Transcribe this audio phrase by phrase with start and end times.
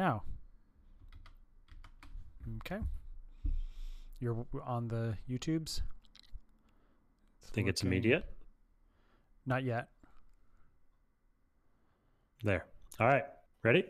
[0.00, 0.22] now.
[2.64, 2.82] Okay.
[4.18, 5.82] You're on the YouTubes?
[7.52, 7.92] Think it's working.
[7.98, 8.24] immediate.
[9.44, 9.88] Not yet.
[12.42, 12.64] There.
[12.98, 13.24] All right.
[13.62, 13.84] Ready?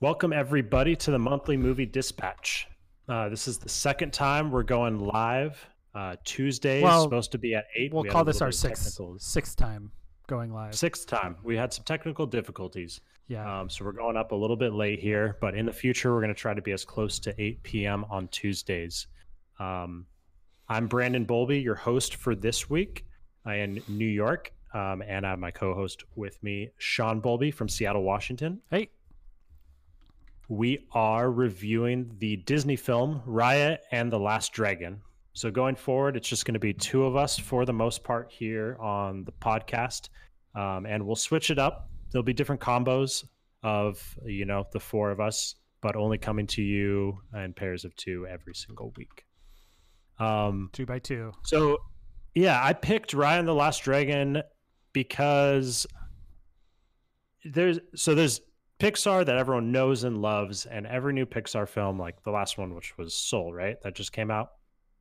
[0.00, 2.68] Welcome, everybody, to the monthly movie dispatch.
[3.08, 5.66] Uh, this is the second time we're going live.
[5.94, 7.94] Uh, Tuesday Well, is supposed to be at 8.
[7.94, 9.90] We'll We call this our sixth sixth time
[10.28, 10.74] going live.
[10.74, 11.36] Sixth time.
[11.42, 13.00] We had some technical difficulties.
[13.26, 13.60] Yeah.
[13.60, 16.20] Um, so we're going up a little bit late here, but in the future, we're
[16.20, 18.04] going to try to be as close to 8 p.m.
[18.08, 19.08] on Tuesdays.
[19.58, 20.06] Um,
[20.68, 23.04] I'm Brandon Bolby, your host for this week
[23.46, 24.52] in New York.
[24.72, 28.60] Um, and I have my co host with me, Sean Bolby from Seattle, Washington.
[28.70, 28.90] hey.
[30.50, 35.02] We are reviewing the Disney film Raya and the Last Dragon.
[35.38, 38.28] So going forward, it's just going to be two of us for the most part
[38.28, 40.08] here on the podcast,
[40.56, 41.88] um, and we'll switch it up.
[42.10, 43.24] There'll be different combos
[43.62, 47.94] of you know the four of us, but only coming to you in pairs of
[47.94, 49.26] two every single week.
[50.18, 51.30] Um, Two by two.
[51.44, 51.78] so,
[52.34, 54.42] yeah, I picked Raya and the Last Dragon
[54.92, 55.86] because
[57.44, 58.40] there's so there's
[58.80, 62.74] Pixar that everyone knows and loves, and every new Pixar film, like the last one,
[62.74, 64.50] which was Soul, right, that just came out.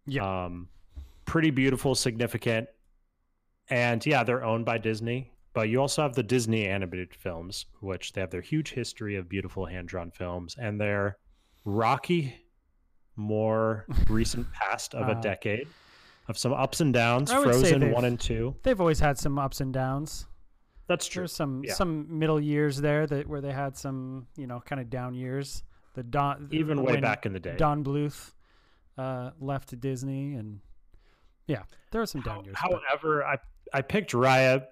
[0.08, 0.46] Yeah.
[0.46, 0.70] Um,
[1.26, 2.70] pretty beautiful, significant,
[3.70, 5.32] and yeah, they're owned by Disney.
[5.54, 9.28] But you also have the Disney animated films, which they have their huge history of
[9.28, 11.18] beautiful hand drawn films, and their
[11.66, 12.36] rocky,
[13.16, 15.68] more recent past of Uh, a decade
[16.28, 17.32] of some ups and downs.
[17.32, 18.56] I would say Frozen one and two.
[18.64, 20.28] They've always had some ups and downs.
[20.88, 21.22] That's true.
[21.22, 21.74] There's some Yeah.
[21.74, 25.64] some middle years there that where they had some you know kind of down years.
[25.96, 27.56] The Don Even way back in the day.
[27.58, 28.32] Don Bluth
[28.98, 30.60] uh, left Disney, and
[31.48, 32.56] yeah, there are some down How- years.
[32.62, 33.38] but- However, I
[33.74, 34.66] I picked Raya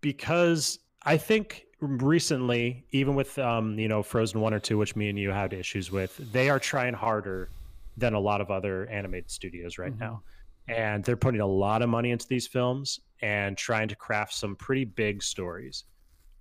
[0.00, 5.08] because I think recently, even with um, you know Frozen one or two, which me
[5.08, 7.50] and you had issues with, they are trying harder
[7.96, 10.00] than a lot of other animated studios right Mhm.
[10.00, 10.22] now,
[10.68, 14.56] and they're putting a lot of money into these films and trying to craft some
[14.56, 15.84] pretty big stories.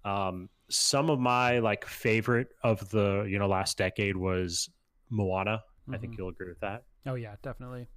[0.06, 4.70] Um, some of my like favorite of the you know last decade was
[5.10, 5.62] Moana.
[5.92, 6.18] I think Mhm.
[6.20, 6.84] you'll agree with that.
[7.06, 7.88] Oh yeah, definitely.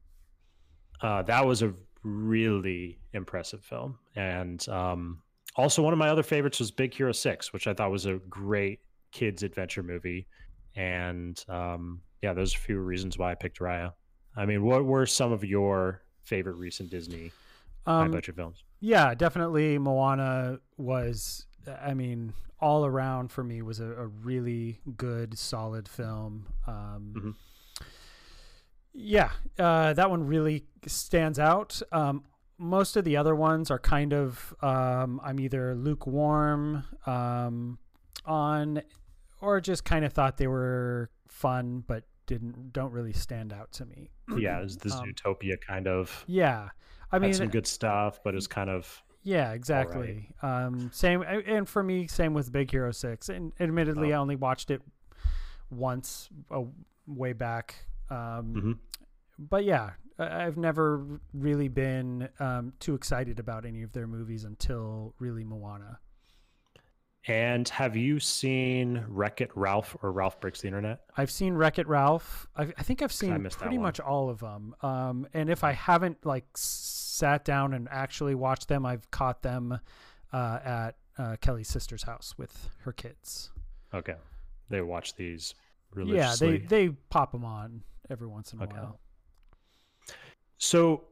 [1.01, 5.23] Uh, that was a really impressive film, and um,
[5.57, 8.15] also one of my other favorites was Big Hero Six, which I thought was a
[8.29, 8.81] great
[9.13, 10.27] kids adventure movie.
[10.77, 13.93] And um, yeah, those are a few reasons why I picked Raya.
[14.37, 17.31] I mean, what were some of your favorite recent Disney
[17.87, 18.65] high Um, budget films?
[18.81, 19.79] yeah, definitely.
[19.79, 21.47] Moana was,
[21.81, 26.47] I mean, all around for me was a, a really good, solid film.
[26.67, 27.35] Um, Mhm.
[28.95, 31.83] Yeah, uh, that one really stands out.
[31.91, 32.25] Um,
[32.59, 37.79] most of the other ones are kind of um, I'm either lukewarm um,
[38.25, 38.83] on,
[39.41, 43.85] or just kind of thought they were fun, but didn't don't really stand out to
[43.85, 44.11] me.
[44.39, 46.25] Yeah, it was the um, Zootopia kind of.
[46.29, 46.69] Yeah,
[47.11, 50.29] I had mean, some good stuff, but it's kind of yeah, exactly.
[50.43, 53.31] Um, same, and for me, same with Big Hero Six.
[53.31, 54.17] And admittedly, Oh.
[54.17, 54.83] I only watched it
[55.71, 56.63] once, uh,
[57.07, 57.75] way back.
[58.11, 58.79] Um, Mhm.
[59.39, 65.15] But yeah, I've never really been um, too excited about any of their movies until
[65.19, 65.99] really Moana.
[67.27, 71.01] And have you seen Wreck It Ralph or Ralph Breaks the Internet?
[71.17, 72.47] I've seen Wreck It Ralph.
[72.55, 74.75] i I think I've seen pretty much all of them.
[74.83, 79.81] Um, and if I haven't like sat down and actually watched them, I've caught them
[80.33, 83.51] uh, at uh, Kelly's sister's house with her kids.
[83.95, 84.17] Okay,
[84.69, 85.55] they watch these
[85.95, 88.77] Really, Yeah, they they pop them on every once in a Okay.
[88.77, 89.01] while.
[90.59, 91.05] So,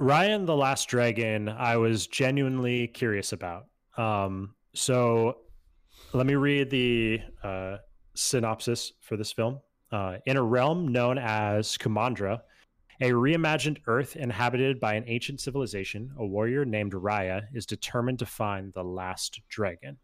[0.00, 3.66] Raya and the Last Dragon, I was genuinely curious about.
[3.96, 5.38] Um, so,
[6.12, 7.78] let me read the uh,
[8.14, 9.60] synopsis for this film.
[9.92, 12.40] Uh, in a realm known as Kumandra,
[13.00, 18.26] a reimagined Earth inhabited by an ancient civilization, a warrior named Raya is determined to
[18.26, 19.98] find the last dragon.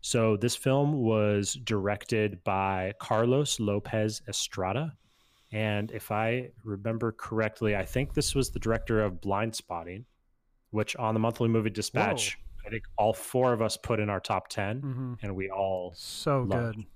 [0.00, 4.92] So, this film was directed by Carlos Lopez Estrada.
[5.52, 10.04] And if I remember correctly, I think this was the director of Blindspotting,
[10.70, 14.20] which on the monthly movie dispatch, I think all four of us put in our
[14.20, 16.76] top 10, hmm and we all So Loved.
[16.76, 16.86] good.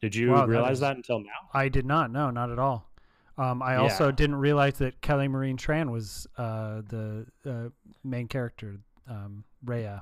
[0.00, 1.50] did you Wow, realize is- that until now?
[1.52, 2.10] I did not.
[2.10, 2.90] No, not at all.
[3.38, 4.12] Um, I also Yeah.
[4.12, 7.68] didn't realize that Kelly Marie Tran was uh, the uh,
[8.02, 10.00] main character, um, Raya.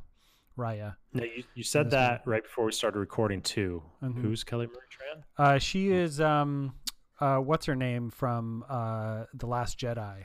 [0.56, 0.94] Raya.
[1.12, 3.82] No, you, you said that right before we started recording too.
[4.00, 4.20] Mhm.
[4.20, 5.25] Who's Kelly Marie Tran?
[5.37, 6.75] Uh, she is um,
[7.21, 10.25] uh, what's her name from uh, the Last Jedi?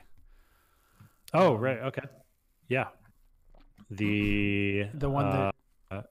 [1.34, 1.80] Oh, Um, right.
[1.80, 2.02] Okay.
[2.68, 2.88] Yeah.
[3.92, 5.56] The The one that
[5.92, 6.02] uh,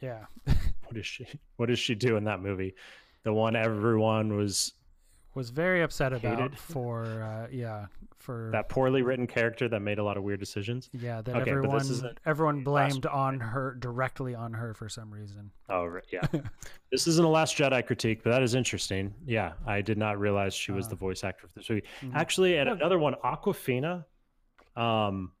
[0.00, 1.26] yeah, what is she?
[1.56, 2.74] What does she do in that movie?
[3.24, 4.72] The one everyone was
[5.34, 6.58] was very upset about Hated.
[6.72, 7.86] for uh, yeah
[8.18, 10.88] for that poorly written character that made a lot of weird decisions.
[10.92, 11.82] yeah that Okay, everyone
[12.24, 15.50] everyone blamed on her directly on her for some reason.
[15.68, 16.26] Oh, right, yeah.
[16.90, 19.12] this isn't a Last Jedi critique, but that is interesting.
[19.26, 21.82] Yeah, I did not realize she was Uh, the voice actor for this movie.
[22.02, 22.14] Mhm.
[22.14, 22.74] Actually, and Yeah.
[22.76, 24.04] another one, Awkwafina.
[24.76, 25.32] Um,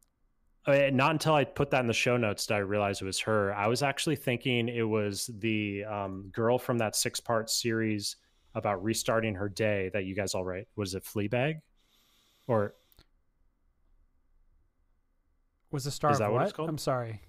[0.66, 3.20] uh, not until I put that in the show notes did I realize it was
[3.20, 3.54] her.
[3.54, 8.16] I was actually thinking it was the um, girl from that six-part series
[8.54, 10.68] about restarting her day that you guys all write.
[10.76, 11.60] Was it Fleabag?
[12.46, 12.74] Or
[15.70, 16.44] Was the star Is of that what what?
[16.44, 16.68] it's called?
[16.68, 17.20] I'm sorry.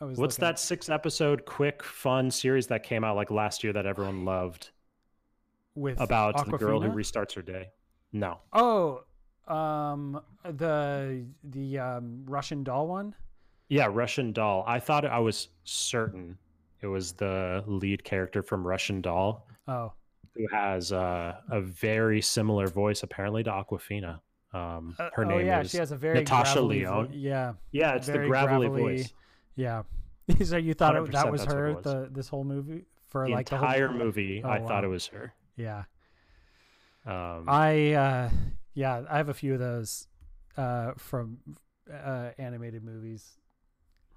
[0.00, 3.72] I was what's looking- that six-episode quick fun series that came out like last year
[3.72, 4.70] that everyone loved
[5.74, 7.68] with about the girl who restarts her day?
[8.12, 8.38] No.
[8.52, 9.04] Oh,
[9.46, 13.14] um, the the um, Russian doll one.
[13.68, 14.64] Yeah, Russian Doll.
[14.66, 16.36] I thought I was certain
[16.82, 19.92] it was the lead character from Russian Doll Oh,
[20.34, 24.20] who has uh, a very similar voice apparently to Awkwafina.
[24.52, 27.54] Um, Uh, her oh name yeah, is she has a very Natasha gravelly vo- yeah,
[27.70, 29.12] yeah, it's the gravelly, gravelly- voice.
[29.56, 29.82] yeah.
[30.44, 31.84] so you thought it, that was her was.
[31.84, 34.88] the this whole movie for The like entire the whole movie, Oh, I thought it
[34.88, 35.34] was her.
[35.56, 35.84] Yeah,
[37.04, 38.30] Um, I uh,
[38.74, 40.06] yeah, I have a few of those
[40.56, 41.38] uh, from
[41.92, 43.38] uh, animated movies.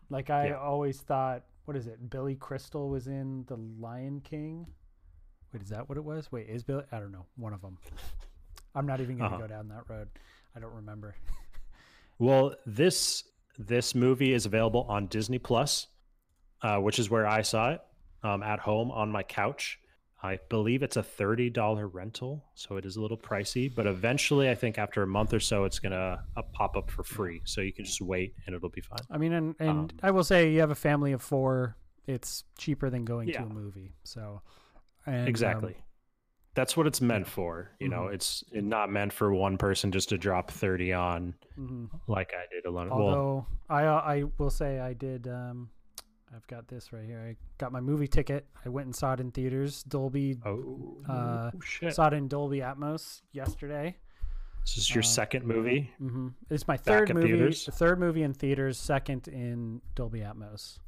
[0.10, 0.60] Like I Yeah.
[0.60, 2.10] always thought, what is it?
[2.10, 4.68] Billy Crystal was in The Lion King.
[5.56, 6.30] Wait, is that what it was?
[6.34, 6.84] Wait, is Billy?
[6.92, 7.26] I don't know.
[7.38, 7.78] One of them.
[8.76, 9.44] I'm not even gonna Uh-huh.
[9.44, 10.10] go down that road.
[10.56, 11.16] I don't remember.
[12.18, 13.26] Well, this
[13.58, 15.88] this movie is available on Disney Plus,
[16.62, 17.82] uh, which is where I saw it
[18.24, 19.80] um, at home on my couch.
[20.24, 23.74] I believe it's a thirty dollar rental, so it is a little pricey.
[23.74, 27.04] But eventually, I think after a month or so, it's gonna uh, pop up for
[27.04, 29.00] free, so you can just wait and it'll be fine.
[29.10, 31.76] I mean, and and Um, I will say, you have a family of four.
[32.08, 33.42] It's cheaper than going Yeah.
[33.42, 33.94] to a movie.
[34.04, 34.42] So,
[35.06, 35.76] and, um, exactly.
[36.56, 37.72] That's what it's meant for.
[37.82, 38.14] You know, Mhm.
[38.14, 41.90] it's not meant for one person just to drop thirty on mhm.
[42.08, 42.90] like I did alone.
[42.90, 45.28] well, Although I uh, I will say I did.
[45.28, 45.70] Um,
[46.34, 47.20] I've got this right here.
[47.20, 48.46] I got my movie ticket.
[48.66, 49.84] I went and saw it in theaters.
[49.84, 51.94] Dolby oh uh, shit!
[51.94, 53.98] saw it in Dolby Atmos yesterday.
[54.62, 55.92] This is your uh, second movie.
[56.00, 57.28] hmm It's my third movie.
[57.28, 57.66] theaters?
[57.66, 58.80] The third movie in theaters.
[58.80, 60.80] Second in Dolby Atmos.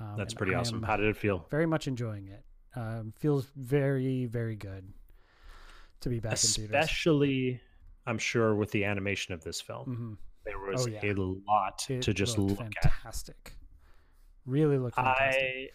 [0.00, 0.82] Um, That's pretty I awesome.
[0.82, 1.46] How did it feel?
[1.50, 2.44] Very much enjoying it.
[2.78, 4.84] Um, feels very very good
[6.00, 7.60] to be back especially
[8.06, 10.12] i'm sure with the animation of this film hmm
[10.44, 11.00] there was yeah.
[11.02, 13.54] a lot It to just look at fantastic.
[14.46, 15.72] Really looked fantastic.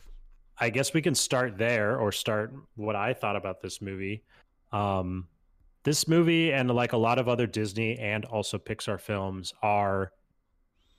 [0.59, 4.23] i i guess we can start there or start what i thought about this movie
[4.71, 5.27] um
[5.83, 10.13] this movie and like a lot of other disney and also pixar films are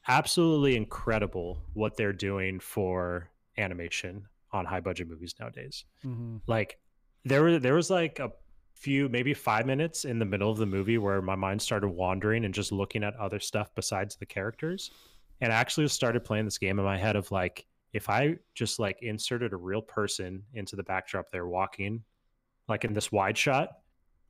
[0.06, 5.84] absolutely incredible what they're doing for animation on high budget movies nowadays.
[6.02, 6.78] Hmm like
[7.26, 8.30] there was there was like a
[8.74, 12.44] few maybe five minutes in the middle of the movie where my mind started wandering
[12.44, 14.90] and just looking at other stuff besides the characters.
[15.40, 18.78] And I actually started playing this game in my head of like if i just
[18.78, 22.02] like inserted a real person into the backdrop they're walking
[22.68, 23.68] like in this wide shot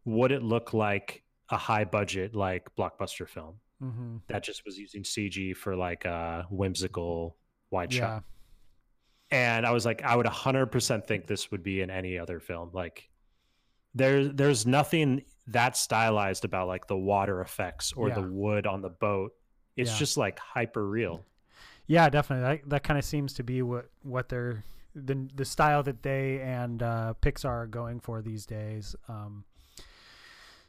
[0.04, 3.54] would it look like a high budget like blockbuster film?
[3.80, 7.36] Hmm that just was using cg for like a whimsical
[7.70, 8.22] wide shot.
[8.22, 8.33] Yeah.
[9.34, 12.70] And I was like, I would 100% think this would be in any other film.
[12.72, 13.08] Like,
[13.94, 18.91] there's there's nothing that stylized about like the water effects or the wood on the
[18.91, 19.32] boat.
[19.76, 19.98] It's Yeah.
[19.98, 21.24] just like hyper real.
[21.86, 22.44] Yeah, definitely.
[22.44, 24.62] That that kind of seems to be what what they're
[24.94, 28.94] the the style that they and uh, Pixar are going for these days.
[29.08, 29.44] Um,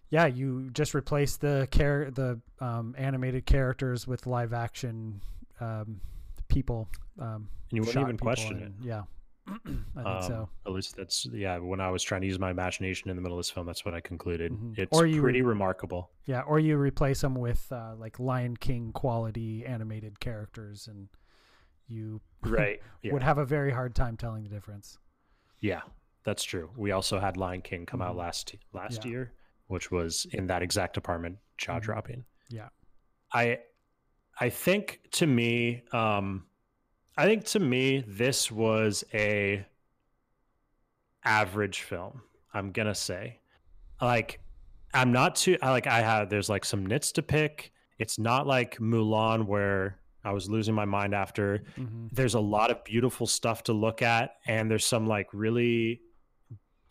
[0.09, 5.21] yeah, you just replace the care the um, animated characters with live action
[5.59, 6.01] um,
[6.47, 6.89] people.
[7.19, 9.03] Um, And you wouldn't even question and- Yeah,
[9.47, 10.49] I think Um, so.
[10.65, 11.57] At least that's yeah.
[11.57, 13.85] When I was trying to use my imagination in the middle of this film, that's
[13.85, 14.51] what I concluded.
[14.51, 14.77] Mhm.
[14.77, 16.11] It's Or you- pretty remarkable.
[16.25, 21.09] Yeah, or you replace them with uh, like Lion King quality animated characters, and
[21.87, 22.81] you Right.
[23.01, 23.13] Yeah.
[23.13, 24.97] would have a very hard time telling the difference.
[25.59, 25.81] Yeah,
[26.23, 26.71] that's true.
[26.75, 28.19] We also had Lion King come out Mhm.
[28.19, 29.11] last last Yeah.
[29.11, 29.33] year,
[29.67, 31.83] which was in that exact department, jaw Mhm.
[31.83, 32.25] dropping.
[32.49, 32.69] Yeah.
[33.31, 33.59] I
[34.39, 36.45] I think to me, um,
[37.17, 39.65] I think to me, this was a
[41.23, 42.21] average film.
[42.53, 43.39] I'm gonna say,
[44.01, 44.39] like,
[44.93, 47.71] I'm not too I like I have there's like some nits to pick.
[47.99, 52.71] It's not like Mulan where I was losing my mind after hmm there's a lot
[52.71, 55.99] of beautiful stuff to look at and there's some like really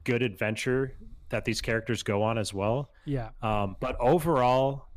[0.02, 0.92] good adventure
[1.30, 3.30] that these characters go on as well Yeah.
[3.40, 4.88] um, but overall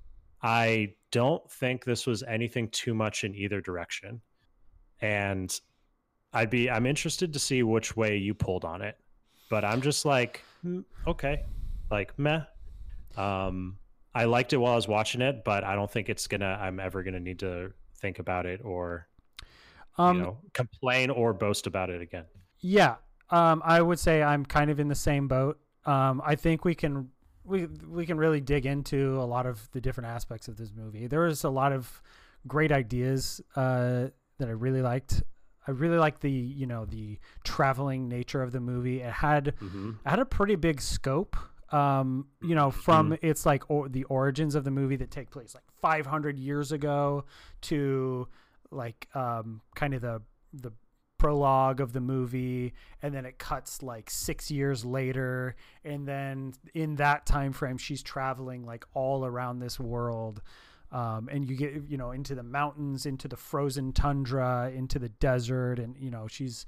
[0.42, 4.22] i don't think this was anything too much in either direction
[5.02, 5.60] and
[6.34, 8.98] I'd be I'm interested to see which way you pulled on it,
[9.50, 11.44] but I'm just like mm, okay,
[11.90, 12.42] like meh.
[13.16, 13.78] Um,
[14.14, 16.58] I liked it while I was watching it, but I don't think it's gonna.
[16.62, 19.08] I'm ever gonna need to think about it or
[19.98, 22.26] Um, you know complain or boast about it again.
[22.60, 22.96] Yeah,
[23.30, 25.60] um, I would say I'm kind of in the same boat.
[25.86, 27.10] Um, I think we can
[27.48, 31.08] we we can really dig into a lot of the different aspects of this movie.
[31.08, 32.02] There was a lot of
[32.48, 34.08] great ideas uh,
[34.40, 35.24] that I really liked.
[35.68, 39.02] I really liked the you know the traveling nature of the movie.
[39.02, 39.90] It had Mm-hmm.
[40.06, 41.36] it had a pretty big scope.
[41.70, 45.54] Um, you know, from its like or, the origins of the movie that take place
[45.54, 47.26] like 500 years ago
[47.64, 48.28] to
[48.72, 50.22] like um, kind of the
[50.54, 50.72] the
[51.18, 56.96] prologue of the movie and then it cuts like 6 years later and then in
[56.96, 60.42] that time frame she's traveling like all around this world
[60.92, 65.10] um, and you get you know into the mountains into the frozen tundra into the
[65.10, 66.66] desert and you know she's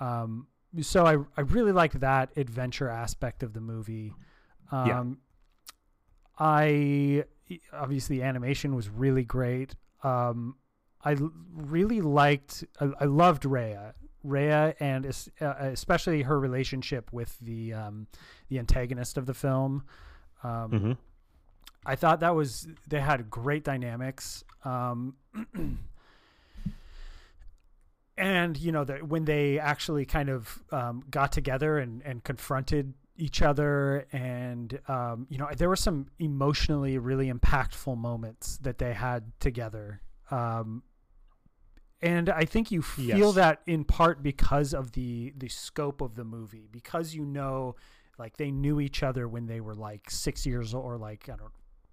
[0.00, 0.46] um,
[0.80, 4.12] so I, I really like that adventure aspect of the movie
[4.70, 5.04] um, Yeah.
[6.40, 7.24] I
[7.72, 10.56] obviously the animation was really great um,
[11.08, 11.16] I
[11.54, 17.74] really liked I, I loved Rhea Rhea and es- uh, especially her relationship with the
[17.74, 18.06] um,
[18.48, 19.84] the antagonist of the film
[20.42, 20.92] um, Mm-hmm.
[21.86, 24.44] I thought that was they had great dynamics.
[24.64, 25.16] Um,
[28.18, 32.92] and you know that when they actually kind of um, got together and, and confronted
[33.16, 38.92] each other and um, you know there were some emotionally really impactful moments that they
[38.92, 40.00] had together
[40.30, 40.82] um,
[42.00, 43.34] and I think you feel Yes.
[43.34, 47.74] that in part because of the the scope of the movie because you know
[48.18, 51.32] like they knew each other when they were like six years old or like I
[51.36, 51.50] don't know,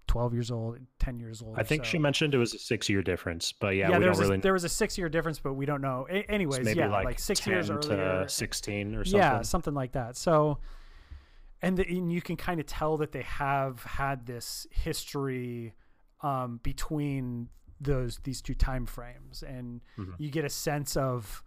[0.08, 1.58] twelve years old, ten years old.
[1.58, 1.90] I think so.
[1.90, 4.20] she mentioned it was a six year difference, but yeah, yeah, we there don't was
[4.20, 4.38] really.
[4.38, 6.06] a, there was a six year difference, but we don't know.
[6.10, 9.18] A- anyways, maybe yeah, like, like, six 10 years to earlier, sixteen or something.
[9.18, 10.16] yeah, something like that.
[10.16, 10.58] So,
[11.62, 15.74] and, the, and you can kind of tell that they have had this history
[16.22, 17.48] um, between
[17.80, 20.14] those these two time frames, and Mhm.
[20.18, 21.42] you get a sense of,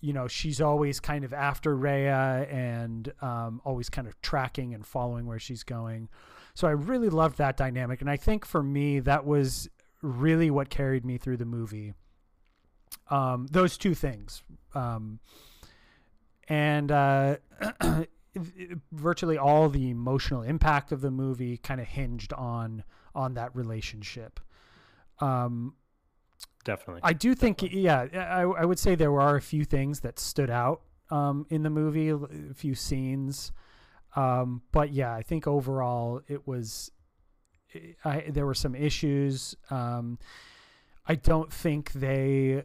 [0.00, 4.84] you know, she's always kind of after Rhea and um, always kind of tracking and
[4.86, 6.08] following where she's going.
[6.54, 9.68] So I really loved that dynamic, and I think for me that was
[10.02, 11.94] really what carried me through the movie.
[13.10, 14.42] Um, those two things.
[14.74, 15.18] Um,
[16.48, 17.36] and uh,
[18.92, 24.40] virtually all the emotional impact of the movie kind of hinged on on that relationship.
[25.20, 25.74] Um,
[26.64, 27.00] Definitely.
[27.04, 30.50] I do think, yeah, I, I would say there are a few things that stood
[30.50, 30.80] out
[31.10, 32.18] um, in the movie, a
[32.54, 33.52] few scenes,
[34.16, 36.90] um, but yeah, I think overall it was.
[38.04, 39.56] I, there were some issues.
[39.68, 40.20] Um,
[41.06, 42.62] I don't think they,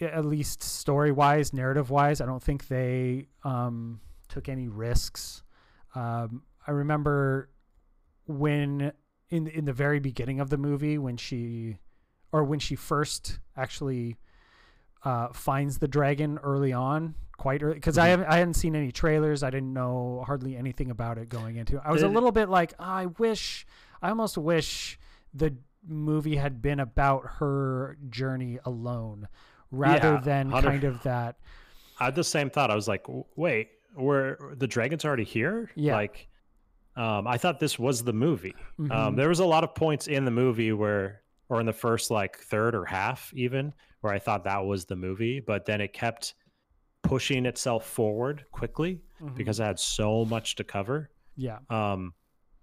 [0.00, 5.42] at least story wise, narrative wise, I don't think they um, took any risks.
[5.96, 7.50] Um, I remember
[8.26, 8.92] when
[9.30, 11.78] in in the very beginning of the movie when she
[12.32, 14.16] or when she first actually
[15.04, 18.10] uh, finds the dragon early on, quite early, because I Mhm.
[18.10, 19.42] haven't I hadn't seen any trailers.
[19.42, 21.76] I didn't know hardly anything about it going into.
[21.76, 21.82] it.
[21.84, 23.66] I was a Did- little bit like, I wish,
[24.02, 24.98] I almost wish
[25.32, 25.54] the
[25.86, 29.28] movie had been about her journey alone,
[29.70, 31.36] rather Yeah, than 100 kind of that.
[32.00, 32.70] I had the same thought.
[32.72, 33.06] I was like,
[33.36, 35.70] wait, were the dragons already here?
[35.76, 35.94] Yeah.
[35.94, 36.28] Like,
[36.96, 38.54] um, I thought this was the movie.
[38.78, 39.16] Um, Mhm.
[39.16, 42.38] there was a lot of points in the movie where, or in the first like
[42.38, 46.34] third or half even, where I thought that was the movie, but then it kept
[47.02, 49.34] pushing itself forward quickly Mhm.
[49.36, 51.10] because I had so much to cover.
[51.36, 52.14] yeah, um,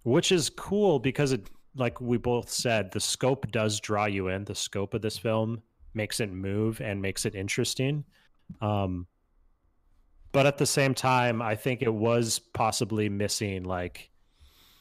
[0.02, 4.44] which is cool because it, like we both said, the scope does draw you in.
[4.46, 5.62] The scope of this film
[5.94, 8.04] makes it move and makes it interesting.
[8.62, 9.06] Um,
[10.32, 14.10] but at the same time, I think it was possibly missing, like,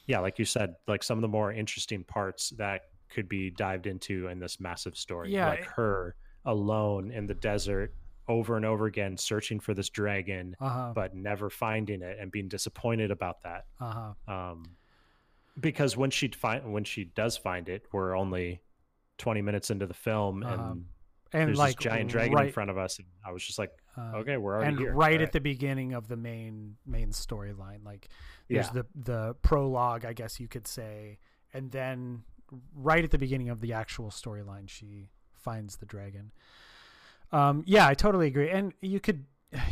[0.07, 3.87] yeah, like you said, like some of the more interesting parts that could be dived
[3.87, 5.33] into in this massive story.
[5.33, 7.95] Yeah, like it- her alone in the desert
[8.29, 12.31] over and over again, searching for this dragon, uh huh, but never finding it and
[12.33, 14.77] being disappointed about that uh huh, um,
[15.61, 18.61] because when she find when she does find it, we're only
[19.19, 20.55] twenty minutes into the film, Uh-huh.
[20.55, 20.85] and,
[21.33, 23.59] and there's like this giant dragon right, in front of us, and I was just
[23.59, 24.93] like, uh, okay, we're already and here.
[24.95, 28.09] right All at the beginning of the main main storyline like
[28.49, 28.73] there's Yeah.
[28.83, 31.19] the the prologue i guess you could say
[31.53, 32.23] and then
[32.75, 36.33] right at the beginning of the actual storyline she finds the dragon
[37.33, 39.25] um yeah i totally agree and you could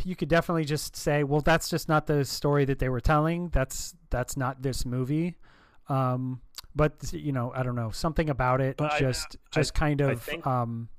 [0.03, 3.49] you could definitely just say well that's just not the story that they were telling
[3.49, 5.35] that's that's not this movie
[5.89, 6.41] um
[6.75, 10.01] but you know i don't know something about it But I- just I- just kind
[10.01, 10.89] I of think- um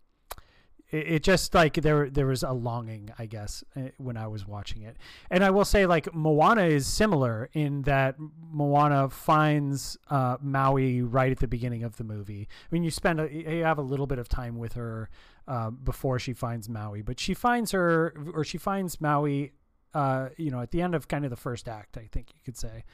[0.93, 4.47] it, it just like there there was a longing, I guess, eh, when I was
[4.47, 4.97] watching it.
[5.31, 8.17] And I will say, like Moana is similar in that
[8.51, 12.47] Moana finds uh, Maui right at the beginning of the movie.
[12.51, 15.09] I mean, you spend a, you have a little bit of time with her
[15.49, 19.53] uh, before she finds Maui, but she finds her or she finds Maui,
[19.95, 22.41] uh, you know, at the end of kind of the first act, I think you
[22.45, 22.85] could say,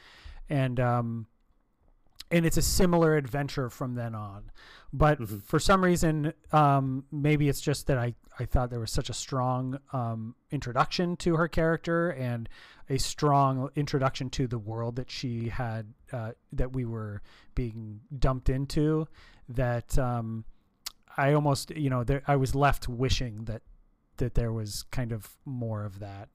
[0.48, 1.26] and um,
[2.30, 4.50] and it's a similar adventure from then on.
[4.92, 5.42] But Mhm.
[5.42, 9.14] for some reason, um, maybe it's just that I, I thought there was such a
[9.14, 12.48] strong um, introduction to her character and
[12.88, 17.20] a strong introduction to the world that she had uh, that we were
[17.54, 19.06] being dumped into
[19.48, 20.44] that um,
[21.16, 23.62] I almost you know there, I was left wishing that
[24.18, 26.28] that there was kind of more of that.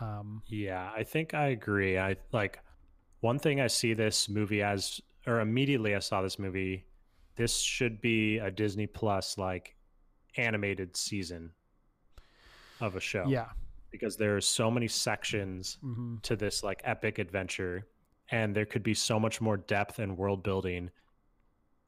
[0.00, 1.98] Um, Yeah, I think I agree.
[1.98, 2.60] I like
[3.20, 6.84] one thing I see this movie as, or immediately I saw this movie.
[7.36, 9.74] This should be a Disney Plus like
[10.36, 11.50] animated season
[12.80, 13.26] of a show.
[13.28, 13.48] yeah.
[13.90, 17.86] because there are so many sections hmm to this like epic adventure,
[18.30, 20.90] and there could be so much more depth and world building.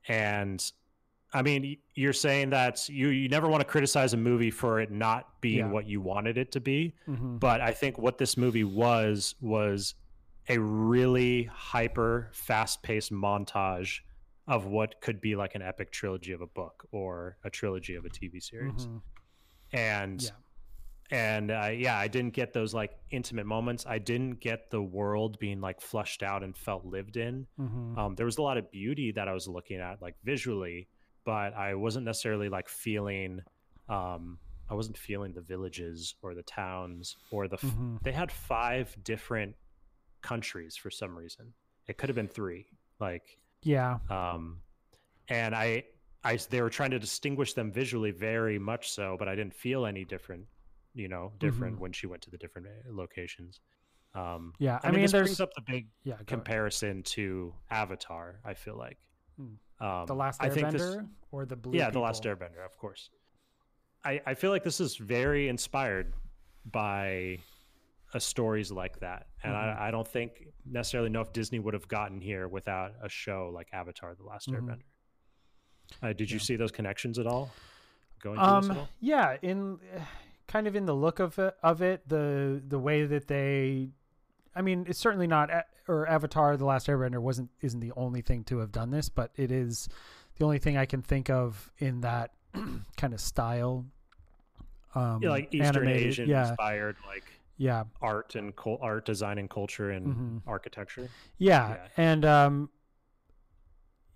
[0.09, 0.63] And
[1.33, 4.91] I mean, you're saying that you you never want to criticize a movie for it
[4.91, 5.71] not being Yeah.
[5.71, 9.95] what you wanted it to be hmm but I think what this movie was was
[10.49, 14.01] a really hyper fast-paced montage
[14.47, 18.05] of what could be like an epic trilogy of a book or a trilogy of
[18.05, 18.85] a TV series.
[18.85, 18.99] hmm
[19.73, 20.31] And Yeah.
[21.11, 23.87] and uh, yeah, I didn't get those like intimate moments.
[23.87, 27.47] I didn't get the world being like flushed out and felt lived in.
[27.57, 30.89] hmm Um, there was a lot of beauty that I was looking at, like visually,
[31.25, 33.41] but I wasn't necessarily like feeling.
[33.89, 37.57] Um, I wasn't feeling the villages or the towns or the.
[37.57, 38.03] F- Mhm.
[38.03, 39.57] They had five different
[40.25, 41.53] countries for some reason.
[41.87, 42.67] It could have been three.
[42.99, 43.99] Like, Yeah.
[44.11, 44.61] um,
[45.29, 45.85] and I,
[46.25, 49.87] I, they were trying to distinguish them visually very much so, but I didn't feel
[49.87, 50.47] any different.
[50.97, 51.81] You know, different Mhm.
[51.81, 52.71] when she went to the different uh,
[53.03, 53.61] locations.
[54.15, 54.79] Um, Yeah.
[54.83, 56.13] I, I, mean, mean, this there's brings up the big yeah.
[56.13, 56.27] go ahead.
[56.29, 58.39] comparison to Avatar.
[58.45, 58.99] I feel like
[59.37, 59.55] Hmm.
[59.85, 61.77] um, the last think this- Airbender or the blue.
[61.77, 63.11] yeah, the last Airbender, of course.
[64.05, 66.15] I I feel like this is very inspired
[66.65, 67.41] by
[68.21, 69.57] stories like that, and Mhm.
[69.79, 73.51] I, I don't think necessarily know if Disney would have gotten here without a show
[73.53, 74.61] like Avatar: The Last Mhm.
[74.61, 74.83] Airbender.
[76.03, 77.51] Uh, did you see those connections at all?
[78.21, 78.79] Going through this at Um.
[78.79, 78.89] all?
[79.01, 79.37] Yeah.
[79.43, 79.79] In
[80.49, 83.91] kind of in the look of it, of it, the the way that they.
[84.57, 85.51] I mean, it's certainly not,
[85.89, 89.33] or Avatar: The Last Airbender wasn't isn't the only thing to have done this, but
[89.37, 89.89] it is
[90.37, 92.33] the only thing I can think of in that
[92.97, 93.85] kind of style.
[94.95, 97.25] Um, Yeah, like Eastern animated- Asian yeah, inspired, like
[97.57, 100.43] yeah, art and art design and culture and Mhm.
[100.47, 101.09] architecture.
[101.39, 101.89] yeah, Yeah.
[101.97, 102.71] and um,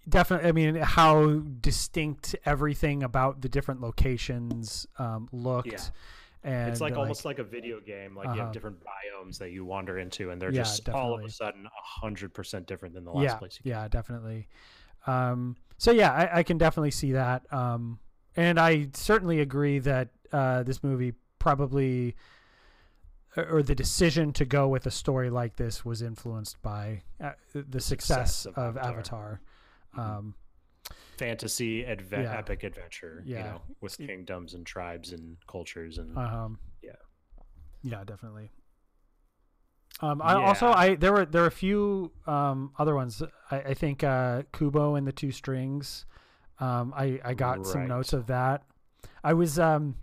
[0.08, 0.48] definitely.
[0.48, 5.90] I mean, how distinct everything about the different locations um, looked.
[6.44, 8.14] And it's like, almost like a video game.
[8.16, 8.44] Like you Uh-huh.
[8.44, 11.66] have different biomes that you wander into, and they're Yeah, just all of a sudden
[11.66, 13.58] a hundred percent different than the last yeah, place.
[13.62, 14.48] You yeah, definitely.
[15.06, 17.52] Um, so yeah, I, I can definitely see that.
[17.52, 17.98] Um,
[18.36, 22.14] and I certainly agree that uh, this movie probably,
[23.36, 27.80] or the decision to go with a story like this was influenced by uh, the
[27.80, 28.90] success, success of of Avatar.
[28.98, 29.40] Avatar.
[29.96, 30.00] Mhm.
[30.18, 30.34] Um,
[31.18, 32.36] fantasy adve- Yeah.
[32.38, 33.22] epic adventure.
[33.26, 36.92] You know, with kingdoms and tribes and cultures and um, Yeah.
[37.82, 38.50] yeah, definitely.
[40.00, 43.20] Um, I also I there were there were a few um, other ones.
[43.50, 46.06] I, I think uh, Kubo and the Two Strings.
[46.60, 48.62] Um, I I got some notes of that.
[49.24, 49.96] I was um,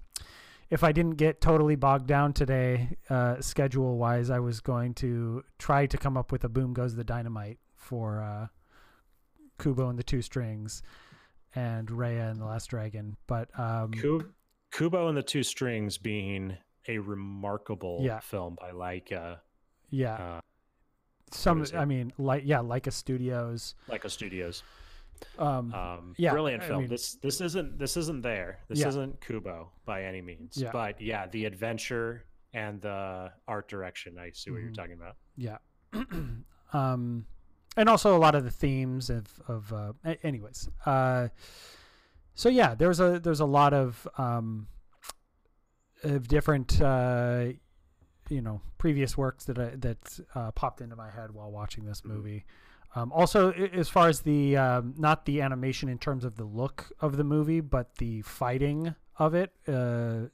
[0.70, 5.44] if I didn't get totally bogged down today, uh, schedule wise, I was going to
[5.60, 8.48] try to come up with a "Boom Goes the Dynamite" for uh,
[9.60, 10.82] Kubo and the Two Strings
[11.54, 13.16] and Raya and the Last Dragon.
[13.28, 13.92] But um,
[14.72, 18.20] Kubo and the Two Strings being a remarkable Yeah.
[18.20, 19.40] film by Laika,
[19.90, 20.42] yeah, uh,
[21.32, 21.66] some?
[21.76, 23.76] I mean, like yeah, Laika Studios.
[23.90, 24.64] Laika Studios.
[25.38, 26.82] Um, Um, Yeah, brilliant I film.
[26.82, 28.60] mean- this this isn't this isn't there.
[28.68, 28.88] This Yeah.
[28.90, 30.58] isn't Kubo by any means.
[30.58, 30.72] Yeah.
[30.72, 34.18] But yeah, the adventure and the art direction.
[34.18, 34.76] I see what you're Mhm.
[34.76, 35.18] talking about.
[35.36, 35.58] Yeah.
[36.74, 37.26] um,
[37.78, 40.70] and also a lot of the themes of of uh, anyways.
[40.86, 41.30] Uh,
[42.34, 44.68] so yeah, there's a there's a lot of um,
[46.04, 47.48] of different uh,
[48.30, 52.02] you know previous works that I, that uh, popped into my head while watching this
[52.02, 52.06] Mhm.
[52.06, 52.46] movie.
[52.96, 56.92] Um, also, as far as the um, not the animation in terms of the look
[57.02, 60.28] of the movie, but the fighting of it, uh,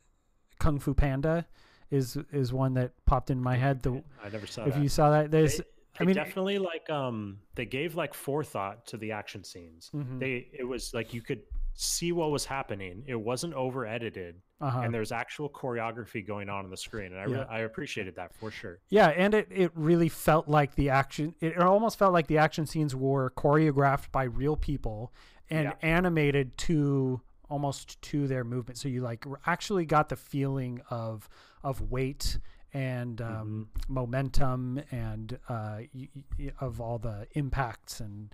[0.59, 1.47] Kung Fu Panda
[1.89, 3.81] is is one that popped in my head.
[3.81, 4.83] The I never saw if that.
[4.83, 5.63] you saw that, there's they,
[5.99, 9.89] I mean- definitely like um they gave like forethought to the action scenes.
[9.93, 10.19] Mhm.
[10.19, 11.41] They it was like you could
[11.73, 13.03] see what was happening.
[13.07, 14.81] It wasn't over edited, Uh-huh.
[14.81, 18.33] and there's actual choreography going on on the screen, and I, re- I appreciated that
[18.35, 18.79] for sure.
[18.89, 21.33] Yeah, and it, it really felt like the action.
[21.41, 25.11] It almost felt like the action scenes were choreographed by real people
[25.49, 25.73] and Yeah.
[25.81, 28.77] animated to almost to their movement.
[28.77, 31.27] So you like actually got the feeling of
[31.63, 32.37] of weight
[32.73, 33.93] and um, Mm-hmm.
[33.93, 36.07] momentum and uh, y-
[36.39, 38.33] y- of all the impacts and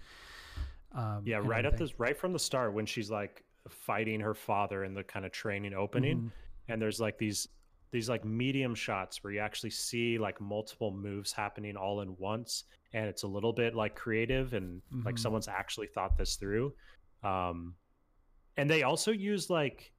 [0.94, 4.34] um, Yeah, and right at this, right from the start when she's like fighting her
[4.34, 6.32] father in the kind of training opening, Mhm.
[6.69, 7.47] and there's like these
[7.91, 12.65] these like medium shots where you actually see like multiple moves happening all in once,
[12.93, 15.19] and it's a little bit like creative and like Mhm.
[15.19, 16.75] someone's actually thought this through.
[17.23, 17.75] Um,
[18.58, 19.93] and they also use like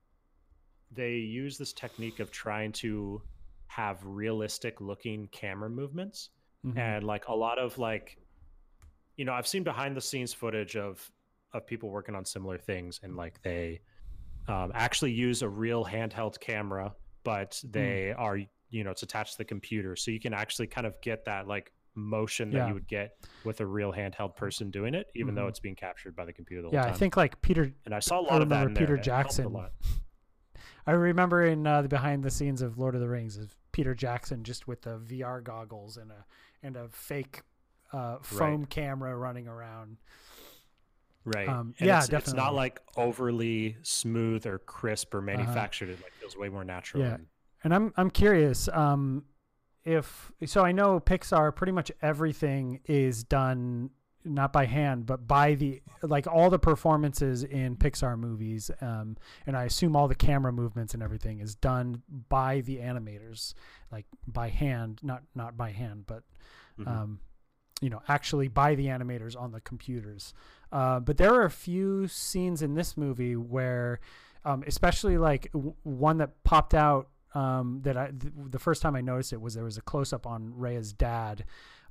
[0.91, 3.23] they use this technique of trying to
[3.69, 6.31] have realistic looking camera movements
[6.65, 6.77] Mhm.
[6.77, 8.19] and like a lot of like
[9.17, 11.11] you know i've seen behind the scenes footage of
[11.53, 13.81] of people working on similar things and like they
[14.49, 17.71] um, actually use a real handheld camera but Hmm.
[17.73, 18.39] they are
[18.71, 21.47] you know it's attached to the computer so you can actually kind of get that
[21.47, 22.69] like motion that Yeah.
[22.69, 23.13] you would get
[23.45, 25.49] with a real handheld person doing it even though Mhm.
[25.49, 27.99] it's being captured by the computer the whole yeah, I think like Peter and i
[27.99, 29.73] saw a lot of that there, Peter a Jackson lot.
[30.87, 33.95] I remember in uh, the behind the scenes of Lord of the Rings of Peter
[33.95, 36.25] Jackson just with the VR goggles and a
[36.63, 37.43] and a fake
[37.93, 39.99] uh, foam camera running around.
[41.25, 42.47] Right Um, yeah, it's, it's not.
[42.49, 42.53] Uh-huh.
[42.55, 47.15] like overly smooth or crisp or manufactured it like feels way more natural Yeah.
[47.15, 47.27] and-
[47.65, 49.25] And I'm I'm curious um,
[49.85, 50.65] if so.
[50.65, 53.91] I know Pixar pretty much everything is done
[54.25, 59.57] not by hand but by the like all the performances in Pixar movies, um, and
[59.57, 63.55] I assume all the camera movements and everything is done by the animators,
[63.91, 66.23] like by hand, not not by hand, but
[66.79, 66.87] Mhm.
[66.87, 67.21] um,
[67.81, 70.33] you know, actually by the animators on the computers.
[70.73, 74.01] Uh, but there are a few scenes in this movie where,
[74.45, 78.95] um, especially like w- one that popped out um, that I th- the first time
[78.97, 81.45] I noticed it was there was a close up on Rhea's dad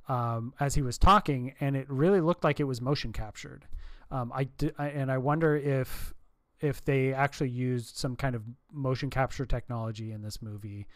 [0.08, 3.66] um, as he was talking, and it really looked like it was motion captured.
[4.10, 6.14] Um, I, and I wonder if
[6.60, 10.86] if they actually used some kind of motion capture technology in this movie.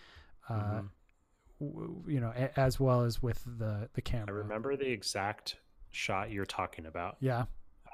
[0.48, 2.08] Uh, Mhm.
[2.08, 5.56] you know, as well as with the the camera I remember the exact
[5.92, 7.16] shot you're talking about.
[7.20, 7.44] Yeah,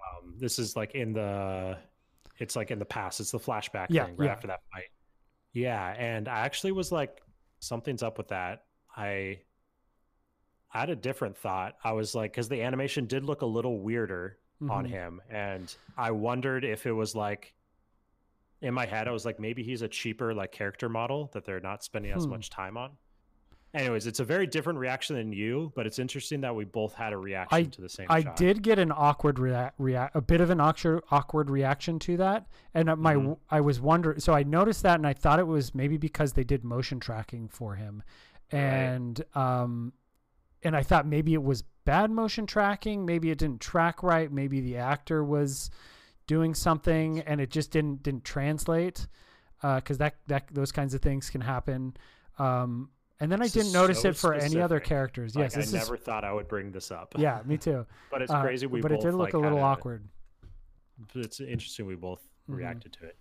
[0.08, 1.78] Um, this is like in the,
[2.38, 3.20] it's like in the past.
[3.20, 4.32] It's the flashback Yeah, thing right yeah.
[4.32, 4.84] after that fight.
[5.52, 7.20] Yeah, and I actually was like,
[7.60, 8.64] something's up with that.
[8.96, 9.40] I,
[10.72, 11.76] I had a different thought.
[11.82, 14.90] I was like, because the animation did look a little weirder on Mhm.
[14.90, 17.54] him, and I wondered if it was like.
[18.60, 21.60] In my head, I was like, maybe he's a cheaper like character model that they're
[21.60, 22.30] not spending as Hmm.
[22.30, 22.96] much time on.
[23.74, 27.12] Anyways, it's a very different reaction than you, but it's interesting that we both had
[27.12, 28.36] a reaction to the same I shot.
[28.36, 32.46] did get an awkward react, rea- a bit of an awkward awkward reaction to that,
[32.72, 33.38] and uh, my Mhm.
[33.50, 34.20] I was wondering.
[34.20, 37.48] So I noticed that, and I thought it was maybe because they did motion tracking
[37.48, 38.02] for him,
[38.52, 38.58] Right.
[38.60, 39.92] and um,
[40.62, 43.04] and I thought maybe it was bad motion tracking.
[43.04, 44.32] Maybe it didn't track right.
[44.32, 45.70] Maybe the actor was
[46.26, 49.06] doing something, and it just didn't didn't translate.
[49.60, 51.96] Because that that those kinds of things can happen.
[52.38, 55.34] Um, and then I This is didn't notice so it for any other characters.
[55.34, 57.14] Like, yes, I is never thought I would bring this up.
[57.18, 57.84] yeah, me too.
[58.10, 58.66] but it's Uh, crazy.
[58.66, 60.08] We but both it did look like, a little had awkward.
[61.14, 61.86] It's interesting.
[61.86, 62.56] We both Mhm.
[62.56, 63.16] reacted to it.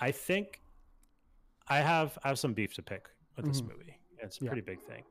[0.00, 0.60] I think
[1.68, 3.68] I have I have some beef to pick with this Mhm.
[3.68, 3.98] movie.
[4.18, 4.50] It's a Yeah.
[4.50, 5.04] pretty big thing.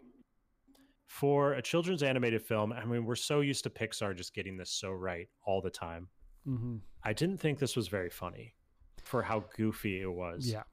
[1.07, 4.69] For a children's animated film, I mean, we're so used to Pixar just getting this
[4.71, 6.09] so right all the time.
[6.45, 8.55] hmm I didn't think this was very funny
[9.01, 10.49] for how goofy it was.
[10.51, 10.63] Yeah.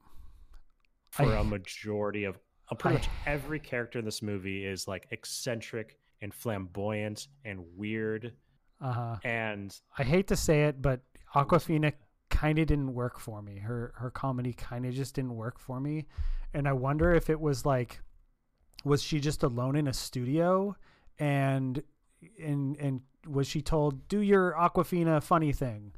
[1.11, 2.39] For I- a majority of
[2.77, 8.33] pretty I- much every character in this movie is like eccentric and flamboyant and weird
[8.81, 9.17] Uh huh.
[9.25, 11.01] and I hate to say it, but
[11.35, 11.93] Awkwafina
[12.31, 13.59] kind of didn't work for me.
[13.59, 16.07] Her her comedy kind of just didn't work for me,
[16.55, 18.01] and I wonder if it was like,
[18.85, 20.77] was she just alone in a studio,
[21.19, 21.83] and
[22.43, 25.93] and and was she told do your Awkwafina funny thing,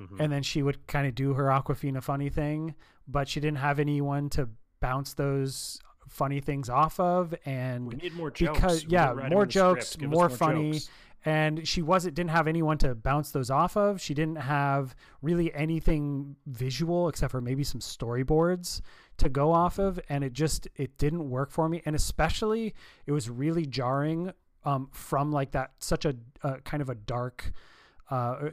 [0.00, 0.20] Mhm.
[0.20, 2.74] and then she would kind of do her Awkwafina funny thing,
[3.08, 4.48] but she didn't have anyone to
[4.80, 8.58] bounce those funny things off of, and we need more jokes.
[8.58, 9.76] because- yeah, didn't write 'em more in the script.
[9.80, 10.72] jokes, us more funny.
[10.72, 10.90] jokes.
[11.24, 15.52] and she wasn't didn't have anyone to bounce those off of she didn't have really
[15.54, 18.80] anything visual except for maybe some storyboards
[19.16, 22.72] to go off of and it just it didn't work for me and especially
[23.06, 24.30] it was really jarring
[24.64, 26.14] um, from like that such a
[26.44, 27.50] uh, kind of a dark
[28.10, 28.48] uh,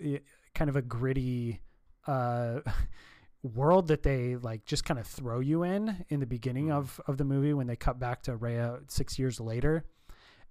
[0.56, 1.62] kind of a gritty
[2.08, 2.62] uh,
[3.44, 6.78] world that they like just kind of throw you in in the beginning Mhm.
[6.78, 9.84] of of the movie when they cut back to Rhea six years later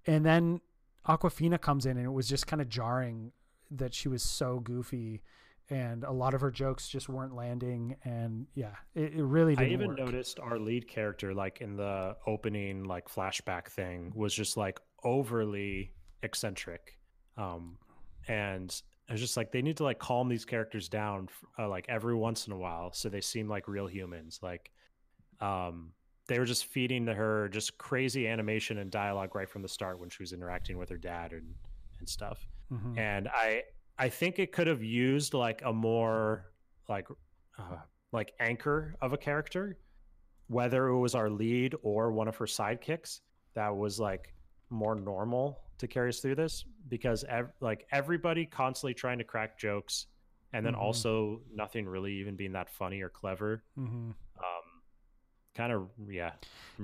[0.07, 0.61] and then
[1.09, 3.33] Awkwafina comes in and it was just kind of jarring
[3.71, 5.23] that she was so goofy
[5.71, 7.97] and a lot of her jokes just weren't landing.
[8.05, 9.99] And yeah, it, it really I didn't even work.
[9.99, 15.93] noticed our lead character, like in the opening, like flashback thing, was just like overly
[16.23, 16.99] eccentric.
[17.39, 17.79] Um,
[18.29, 21.85] and I was just like, they need to like calm these characters down, uh, like
[21.91, 24.39] every once in a while, so they seem like real humans.
[24.43, 24.71] Like,
[25.39, 25.93] um,
[26.29, 30.01] they were just feeding to her just crazy animation and dialogue right from the start
[30.01, 31.55] when she was interacting with her dad and
[31.99, 32.97] and stuff Mhm.
[32.97, 33.65] and i
[33.99, 36.53] i think it could have used like a more
[36.89, 37.07] like
[37.59, 37.77] uh,
[38.13, 39.79] like anchor of a character
[40.47, 43.21] whether it was our lead or one of her sidekicks
[43.55, 44.33] that was like
[44.71, 49.59] more normal to carry us through this because ev- like everybody constantly trying to crack
[49.59, 50.07] jokes
[50.55, 50.79] and then Mhm.
[50.79, 54.15] also nothing really even being that funny or clever Mhm.
[54.39, 54.83] um
[55.55, 56.33] kind of yeah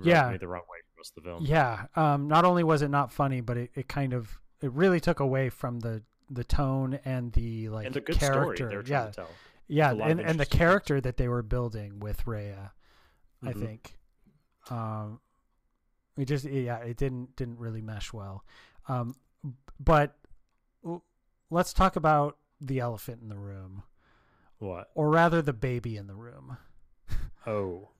[0.02, 0.36] Yeah.
[0.36, 1.86] the wrong way for most of the film Yeah.
[1.96, 5.20] Um, not only was it not funny, but it, it kind of it really took
[5.20, 8.68] away from the the tone and the like and the good character.
[8.68, 9.30] they were trying yeah, to tell
[9.68, 12.72] yeah, a lot of and, and the character that they were building with Rhea,
[13.42, 13.60] I Mhm.
[13.60, 13.98] think.
[14.70, 15.20] Um,
[16.18, 18.44] it just yeah, it didn't didn't really mesh well.
[18.88, 19.14] Um,
[19.78, 20.16] but
[21.50, 23.82] let's talk about the elephant in the room,
[24.58, 24.90] what?
[24.94, 26.56] Or rather, the baby in the room.
[27.46, 27.90] oh.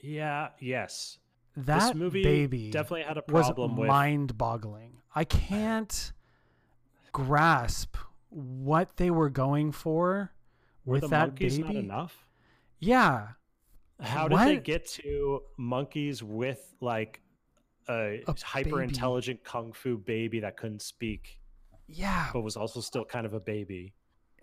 [0.00, 1.18] Yeah yes.
[1.56, 4.98] That this movie baby definitely had a was problem with mind-boggling.
[5.14, 6.12] I can't
[7.12, 7.96] grasp
[8.28, 10.32] what they were going for
[10.84, 11.78] were with that monkeys not baby.
[11.80, 12.26] enough?
[12.78, 13.28] Yeah,
[14.00, 17.20] how did they get to monkeys with like
[17.88, 21.40] a, A hyper intelligent kung fu baby that couldn't speak
[21.86, 22.28] yeah.
[22.32, 23.94] but was also still kind of a baby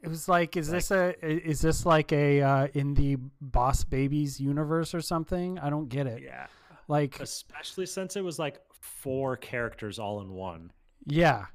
[0.01, 4.39] It was like, is this a is this like a uh, in the Boss Babies
[4.39, 5.57] universe or something?
[5.59, 6.21] I don't get it.
[6.23, 6.47] yeah
[6.87, 10.71] Like, especially since it was like four characters all in one
[11.07, 11.45] yeah,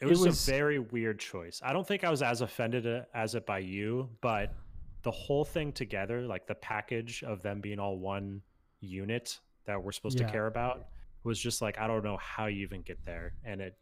[0.00, 1.60] It It was, was- a very weird choice.
[1.64, 4.52] I don't think I was as offended uh, as it by you, but
[5.02, 8.42] the whole thing together, like the package of them being all one
[8.80, 10.26] unit that we're supposed Yeah.
[10.26, 10.86] to care about,
[11.24, 13.76] was just like I don't know how you even get there, and it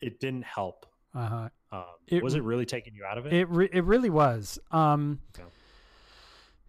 [0.00, 0.86] it didn't help.
[1.14, 1.48] uh huh.
[1.72, 3.32] Um, It was it really taking you out of it?
[3.32, 4.58] It re- it really was.
[4.70, 5.44] Um, Yeah.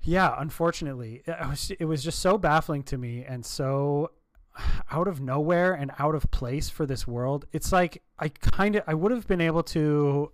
[0.03, 4.11] yeah, unfortunately, it was it was just so baffling to me and so
[4.91, 7.45] out of nowhere and out of place for this world.
[7.53, 10.31] It's like I kind of I would have been able to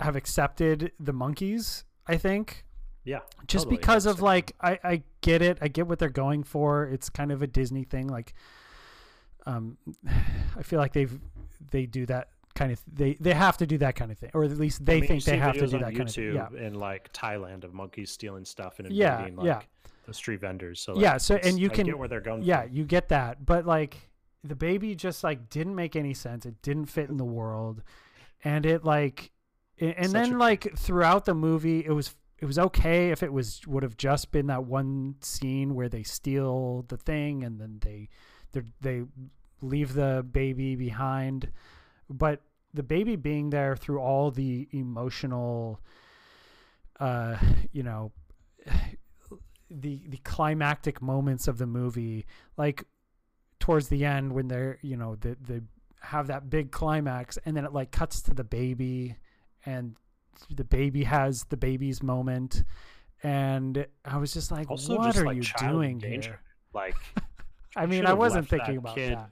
[0.00, 1.84] have accepted the monkeys.
[2.06, 2.64] I think
[3.04, 5.58] yeah, just totally, because of like I I get it.
[5.60, 6.86] I get what they're going for.
[6.86, 8.08] It's kind of a Disney thing.
[8.08, 8.34] Like,
[9.46, 9.76] um,
[10.56, 11.18] I feel like they've
[11.70, 14.44] they do that kind of they they have to do that kind of thing, or
[14.44, 16.34] at least they I mean, think they have to do that kind of thing.
[16.34, 16.48] Yeah.
[16.56, 19.60] in like Thailand of monkeys stealing stuff and Yeah, like yeah.
[20.06, 20.80] the street vendors.
[20.80, 22.42] So Yeah, so- and you I can- get where they're going.
[22.42, 22.72] yeah from.
[22.76, 24.08] you get that but like
[24.44, 27.82] the baby just like didn't make any sense it didn't fit in the world
[28.44, 29.30] and it like
[29.80, 33.32] and Such then a- like throughout the movie it was it was okay if it
[33.32, 37.78] was would have just been that one scene where they steal the thing and then
[37.80, 38.10] they
[38.82, 39.04] they
[39.62, 41.50] leave the baby behind.
[42.10, 42.42] But
[42.74, 45.80] the baby being there through all the emotional
[47.00, 47.38] uh
[47.72, 48.12] you know
[49.70, 52.26] the the climactic moments of the movie
[52.58, 52.84] like
[53.58, 55.64] towards the end when they're you know the the
[56.02, 59.16] have that big climax and then it like cuts to the baby
[59.64, 59.96] and
[60.50, 62.64] the baby has the baby's moment
[63.22, 66.24] and i was just like Also what just, are like, you doing endangerment.
[66.24, 66.40] here
[66.72, 66.96] Like
[67.76, 69.30] i mean i wasn't thinking about kid- that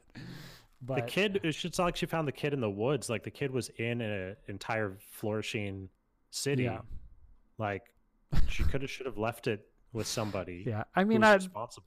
[0.80, 3.30] but the kid it's just like she found the kid in the woods like the
[3.30, 5.88] kid was in an entire flourishing
[6.30, 6.80] city Yeah.
[7.58, 7.82] like
[8.48, 11.38] she could have should have left it with somebody yeah i mean i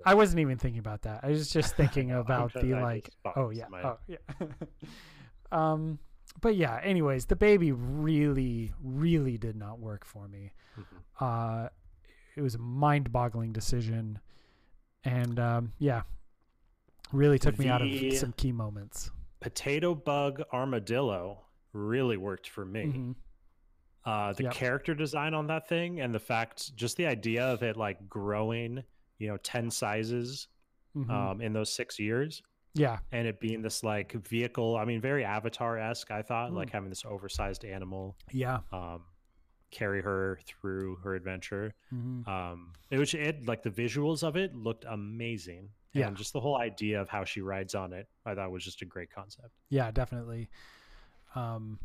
[0.06, 1.22] I wasn't even thinking about that.
[1.24, 3.10] I was just thinking about the like.
[3.36, 3.66] Oh yeah.
[3.68, 4.18] my- Oh yeah.
[5.52, 5.98] um,
[6.42, 6.80] but yeah.
[6.84, 10.52] Anyways, the baby really, really did not work for me.
[10.78, 10.86] Mhm.
[11.20, 11.70] Uh,
[12.36, 14.20] it was a mind-boggling decision,
[15.04, 16.04] and um, yeah,
[17.12, 19.12] really took me out of some key moments.
[19.42, 21.40] potato bug armadillo
[21.72, 23.16] really worked for me Mhm.
[24.06, 24.54] uh the Yep.
[24.54, 28.84] character design on that thing and the fact just the idea of it like growing
[29.20, 30.48] you know 10 sizes
[30.96, 31.10] Mhm.
[31.12, 32.42] um in those six years
[32.76, 33.00] yeah.
[33.12, 36.56] and it being this like vehicle i mean very avatar-esque i thought Mm.
[36.56, 38.60] like having this oversized animal Yeah.
[38.72, 39.04] um
[39.72, 42.28] carry her through her adventure Mhm.
[42.28, 46.08] um it was it like the visuals of it looked amazing Yeah.
[46.08, 48.82] and just the whole idea of how she rides on it i thought was just
[48.82, 50.50] a great concept Yeah, definitely.
[51.36, 51.80] Um,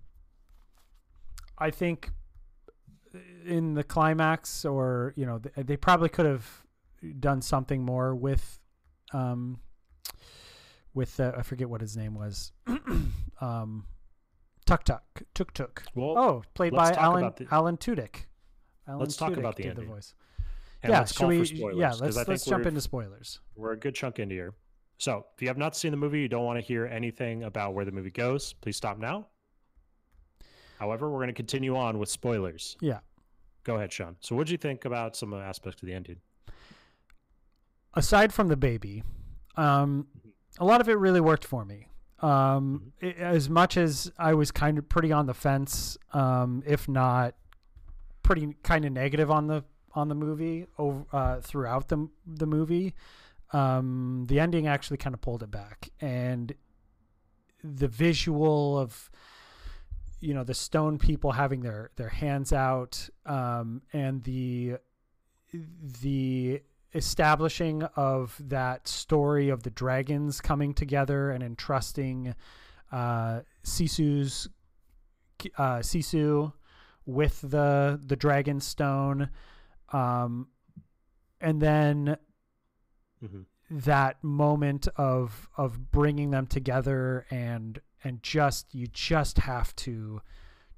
[1.59, 2.11] I think
[3.45, 6.47] in the climax, or you know, th- they probably could have
[7.19, 8.61] done something more with,
[9.13, 9.59] um,
[11.01, 12.53] with uh, I forget what his name was,
[13.41, 13.87] um,
[14.67, 15.03] Tuk Tuk.
[15.33, 15.83] Tuk Tuk.
[15.95, 18.27] Well, Oh, played by Alan the- Alan Tudyk.
[18.87, 20.13] Alan Let's talk Tudyk about the did the voice.
[20.83, 21.39] and yeah, let's should call we?
[21.39, 21.77] for spoilers.
[21.79, 23.41] yeah, let's let's jump into spoilers.
[23.57, 24.53] We're a good chunk into here.
[24.99, 27.73] So, if you have not seen the movie, you don't want to hear anything about
[27.73, 29.29] where the movie goes, please stop now.
[30.79, 32.77] However, we're going to continue on with spoilers.
[32.83, 32.99] Yeah.
[33.65, 34.17] Go ahead, Sean.
[34.21, 36.19] So, what did you think about some aspects of the ending?
[37.95, 39.03] aside from the baby,
[39.57, 40.07] um,
[40.59, 41.87] a lot of it really worked for me.
[42.21, 46.89] Um, i as much as I was kind of pretty on the fence, um, if
[46.89, 47.35] not
[48.23, 52.95] pretty kind of negative on the on the movie over, uh, throughout the the movie,
[53.53, 56.55] um, the ending actually kind of pulled it back, and
[57.65, 59.11] the visual of
[60.21, 64.77] you know the stone people having their their hands out um, and the
[66.03, 66.63] the
[66.95, 72.35] establishing of that story of the dragons coming together and entrusting
[72.93, 74.49] uh, Sisu's
[75.57, 76.53] uh, Sisu
[77.07, 79.31] with the the dragon stone,
[79.93, 80.49] um,
[81.41, 82.17] and then
[83.23, 83.47] Mhm.
[83.71, 90.21] that moment of of bringing them together and and just you just have to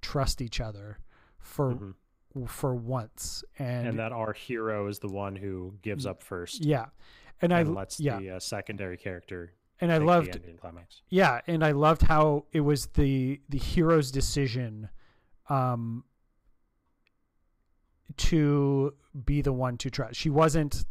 [0.00, 0.98] trust each other
[1.38, 1.94] for Mhm.
[2.46, 3.44] For once.
[3.58, 6.86] And, And that our hero is the one who gives up first yeah.
[7.40, 8.18] And, and I lets yeah.
[8.18, 10.38] the uh, secondary character and I loved
[11.10, 14.88] yeah and I loved how it was the the hero's decision
[15.48, 16.04] um
[18.16, 20.84] to be the one to trust she wasn't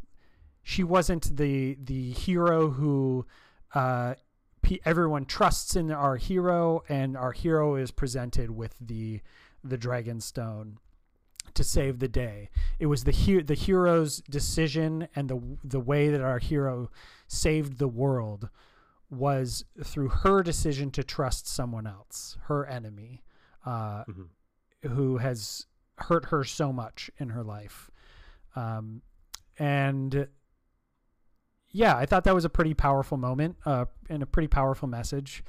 [0.61, 3.25] she wasn't the the hero who
[3.73, 4.15] uh
[4.85, 9.21] everyone trusts in our hero and our hero is presented with the
[9.63, 10.77] the dragon stone
[11.55, 16.09] to save the day it was the he- the hero's decision and the the way
[16.09, 16.89] that our hero
[17.27, 18.49] saved the world
[19.09, 23.23] was through her decision to trust someone else her enemy
[23.65, 24.27] uh Mhm.
[24.91, 25.65] who has
[25.97, 27.91] hurt her so much in her life
[28.55, 29.01] um
[29.59, 30.27] and
[31.71, 35.43] yeah i thought that was a pretty powerful moment uh and a pretty powerful message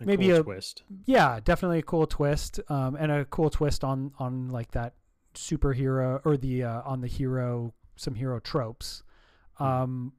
[0.00, 0.82] A Maybe cool a- twist.
[1.06, 4.94] yeah definitely a cool twist um and a cool twist on on like that
[5.38, 9.02] superhero or the uh on the hero some hero tropes
[9.58, 10.12] um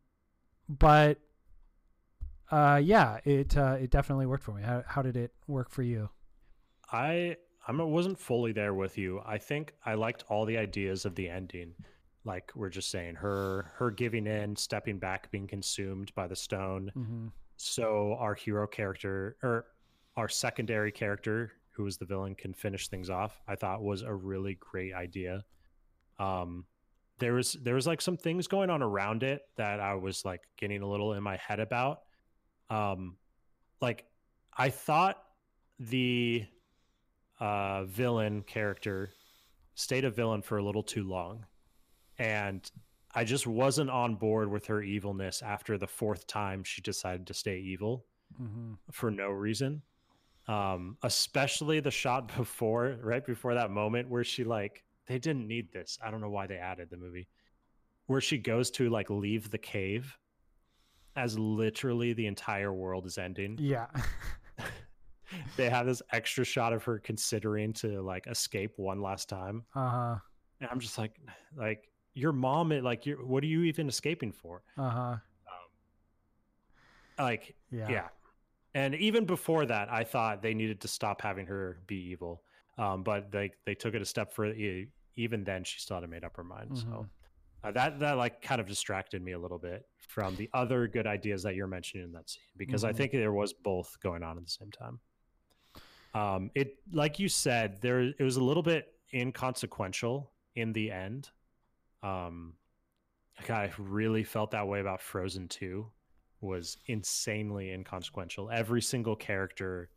[0.67, 1.19] but
[2.51, 5.83] uh yeah it uh it definitely worked for me how, how did it work for
[5.83, 6.09] you
[6.91, 9.21] I I wasn't fully there with you.
[9.25, 11.73] I think I liked all the ideas of the ending.
[12.25, 16.91] Like we're just saying, her her giving in, stepping back, being consumed by the stone.
[16.97, 17.27] mm-hmm.
[17.57, 19.65] So our hero character or
[20.15, 23.39] our secondary character, who is the villain, can finish things off.
[23.47, 25.45] I thought was a really great idea.
[26.19, 26.65] Um,
[27.19, 30.41] there was there was like some things going on around it that I was like
[30.57, 32.01] getting a little in my head about.
[32.69, 33.15] Um,
[33.79, 34.03] like
[34.57, 35.23] I thought
[35.79, 36.45] the
[37.39, 39.11] uh, villain character
[39.75, 41.45] stayed a villain for a little too long,
[42.17, 42.69] and
[43.15, 47.33] I just wasn't on board with her evilness after the fourth time she decided to
[47.33, 48.05] stay evil
[48.39, 48.73] Mm-hmm.
[48.91, 49.81] for no reason.
[50.49, 55.71] Um, especially the shot before, right before that moment where she like they didn't need
[55.71, 55.97] this.
[56.03, 57.27] I don't know why they added the movie.
[58.07, 60.17] Where she goes to like leave the cave
[61.15, 63.57] as literally the entire world is ending.
[63.59, 63.87] yeah
[65.57, 69.63] they have this extra shot of her considering to like escape one last time.
[69.75, 70.17] uh-huh
[70.61, 71.19] And I'm just like
[71.55, 74.63] like your mom like you're what are you even escaping for?
[74.77, 75.17] uh-huh
[77.19, 78.07] Like yeah yeah.
[78.73, 82.43] And even before that, I thought they needed to stop having her be evil.
[82.77, 84.55] Um, but they they took it a step further.
[85.15, 86.71] Even then, she still hadn't made up her mind.
[86.71, 86.77] Mhm.
[86.77, 87.09] So
[87.63, 91.07] uh, that that like kind of distracted me a little bit from the other good
[91.07, 92.93] ideas that you're mentioning in that scene because I Mhm.
[92.93, 95.01] think there was both going on at the same time.
[96.13, 101.29] Um, it like you said, there it was a little bit inconsequential in the end.
[102.03, 102.57] Um,
[103.39, 105.91] like, I really felt that way about Frozen 2
[106.41, 108.49] was insanely inconsequential.
[108.51, 109.89] Every single character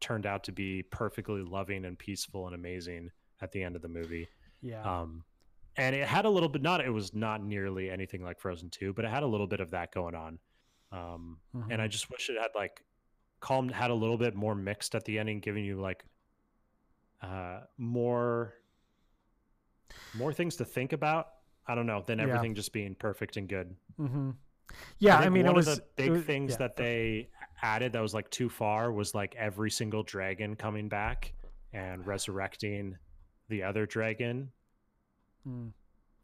[0.00, 3.88] turned out to be perfectly loving and peaceful and amazing at the end of the
[3.88, 4.28] movie.
[4.60, 5.24] yeah Um,
[5.76, 8.92] and it had a little bit not it was not nearly anything like Frozen 2,
[8.94, 10.38] but it had a little bit of that going on.
[10.92, 11.38] Um,
[11.70, 12.82] and I just wish it had like
[13.40, 16.04] calm had a little bit more mixed at the ending, giving you like
[17.22, 18.54] uh more
[20.14, 21.28] more things to think about.
[21.66, 22.24] I don't know, than Yeah.
[22.26, 23.74] everything just being perfect and good.
[23.98, 24.30] Mm-hmm.
[24.98, 26.56] Yeah, I, think mean, one it was of the big was- things yeah.
[26.58, 27.28] that they
[27.62, 31.32] added that was like too far was like every single dragon coming back
[31.72, 32.96] and resurrecting
[33.48, 34.50] the other dragon
[35.48, 35.70] Mm.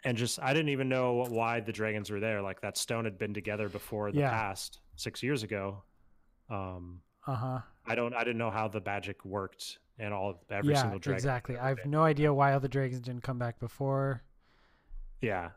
[0.05, 2.43] and just I didn't even know why the dragons were there.
[2.43, 4.31] Like that stone had been together before the Yeah.
[4.31, 5.85] past six years ago.
[6.51, 7.61] Um, Uh huh.
[7.87, 10.99] I don't I didn't know how the magic worked and all of every yeah, single
[10.99, 11.17] dragon.
[11.19, 11.57] exactly.
[11.57, 14.23] I have no idea why all the dragons didn't come back before.
[15.21, 15.51] Yeah,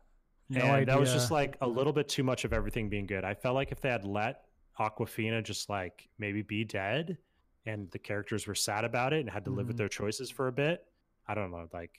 [0.49, 0.85] No and idea.
[0.87, 3.23] that was just like a little bit too much of everything being good.
[3.23, 4.43] I felt like if they had let
[4.79, 7.17] Awkwafina just like maybe be dead,
[7.65, 9.79] and the characters were sad about it and had to live with Mhm.
[9.79, 10.85] their choices for a bit.
[11.27, 11.97] I don't know, like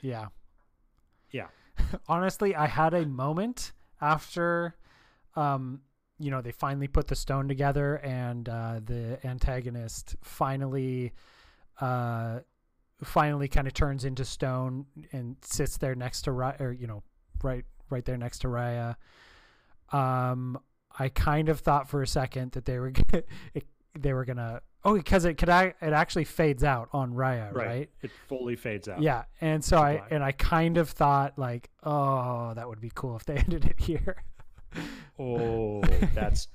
[0.00, 0.28] yeah.
[1.30, 1.48] Yeah.
[2.08, 4.76] Honestly, I had a moment after,
[5.36, 5.82] um,
[6.18, 11.12] you know, they finally put the stone together and uh, the antagonist finally,
[11.80, 12.40] uh,
[13.02, 17.02] finally kind of turns into stone and sits there next to or you know,
[17.44, 18.96] right, right there next to Raya.
[19.92, 20.58] Um,
[20.98, 22.92] I kind of thought for a second that they were
[23.54, 23.66] it,
[23.98, 24.60] they were gonna.
[24.84, 27.90] Oh, because it could I it actually fades out on Raya, right, right?
[28.02, 29.00] it fully fades out.
[29.00, 33.16] Yeah, and so I and I kind of thought like, oh, that would be cool
[33.16, 34.16] if they ended it here.
[35.18, 35.82] Oh,
[36.14, 36.48] that's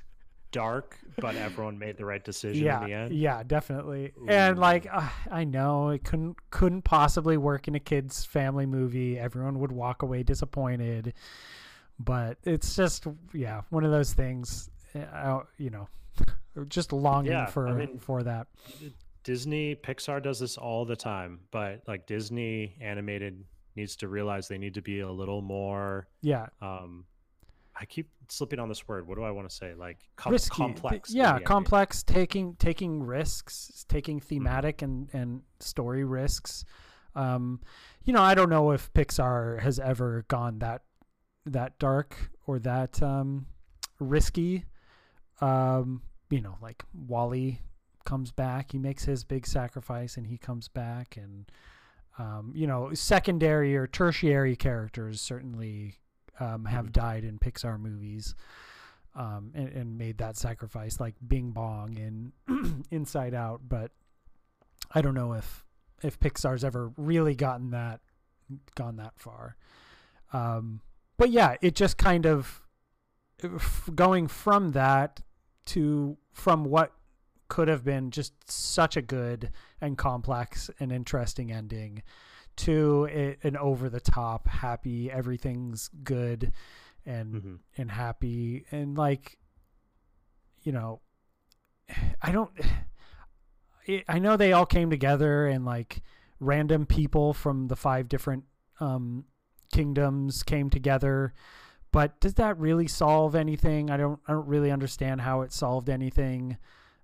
[0.52, 3.14] dark, but everyone made the right decision yeah, in the end.
[3.14, 4.14] yeah, definitely.
[4.28, 9.18] And like, uh, I know it couldn't couldn't possibly work in a kids' family movie.
[9.20, 11.14] Everyone would walk away disappointed.
[12.00, 14.70] But it's just yeah, one of those things.
[14.95, 15.88] Uh, you know,
[16.70, 18.47] just longing Yeah, I for mean- for that.
[19.24, 23.43] Disney, Pixar does this all the time, but like Disney animated
[23.76, 27.06] needs to realize they need to be a little more Yeah, um
[27.80, 29.07] I keep slipping on this word.
[29.07, 29.73] What do I want to say?
[29.73, 30.55] Like com- risky.
[30.55, 31.13] complex.
[31.13, 32.03] Yeah, complex.
[32.03, 33.95] Taking taking risks, Mm-hmm.
[33.95, 36.65] taking thematic and and story risks.
[37.15, 37.61] Um,
[38.03, 40.84] you know, I don't know if Pixar has ever gone that
[41.45, 43.47] that dark or that um,
[43.99, 44.65] risky.
[45.41, 47.59] Um, you know, like WALL-E
[48.05, 51.49] comes back, he makes his big sacrifice, and he comes back, and
[52.17, 55.95] um, you know, secondary or tertiary characters certainly
[56.40, 56.92] um, have Mhm.
[56.94, 58.36] died in Pixar movies
[59.16, 62.34] um, and, and made that sacrifice, like Bing Bong in
[62.92, 63.62] Inside Out.
[63.68, 63.92] But
[64.92, 65.66] I don't know if
[66.02, 68.00] if Pixar's ever really gotten that
[68.76, 69.58] gone that far.
[70.32, 70.82] Um,
[71.18, 72.62] but yeah, it just kind of
[73.96, 75.22] going from that
[75.68, 76.94] to from what
[77.48, 82.04] could have been just such a good and complex and interesting ending
[82.60, 86.51] to a, an over the top happy everything's good
[87.05, 87.60] and Mhm.
[87.78, 88.66] and happy.
[88.72, 89.38] And like
[90.64, 91.01] you know
[92.22, 92.51] i don't
[93.88, 96.01] I- i know they all came together and like
[96.39, 98.43] random people from the five different
[98.80, 99.26] um
[99.74, 101.34] kingdoms came together.
[101.91, 103.89] But does that really solve anything?
[103.89, 106.57] I don't i don't really understand how it solved anything.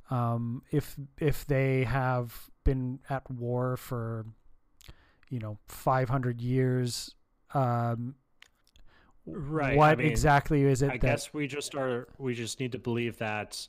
[0.10, 4.26] Um if if they have been at war for
[5.36, 7.14] you know 500 years
[7.54, 8.16] um
[9.28, 12.60] Right, what I mean, exactly is it I that guess we just are we just
[12.60, 13.68] need to believe that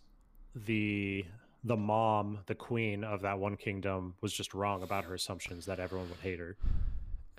[0.54, 1.24] the
[1.64, 5.80] the mom, the queen of that one kingdom was just wrong about her assumptions that
[5.80, 6.56] everyone would hate her.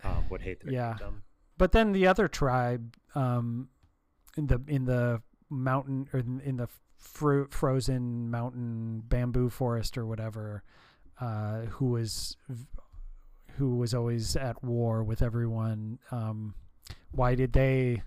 [0.03, 0.95] Um, would hate their Yeah.
[0.97, 1.23] kingdom.
[1.59, 3.69] but then the other tribe um
[4.35, 6.67] in the in the mountain or in, in the
[6.97, 10.63] fro- frozen mountain bamboo forest or whatever
[11.21, 12.35] uh who was
[13.57, 16.53] who was always at war with everyone um
[17.11, 18.01] why did they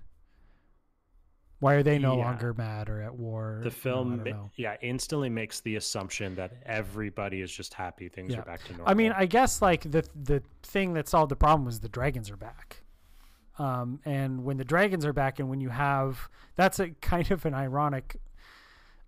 [1.58, 2.24] why are they no Yeah.
[2.24, 6.34] longer mad or at war The You know, I film, yeah, instantly makes the assumption
[6.36, 8.40] that everybody is just happy, things Yeah.
[8.40, 8.88] are back to normal.
[8.88, 12.30] I mean, I guess like the the thing that solved the problem was the dragons
[12.30, 12.82] are back.
[13.58, 17.44] Um, and when the dragons are back, and when you have that's a kind of
[17.44, 18.16] an ironic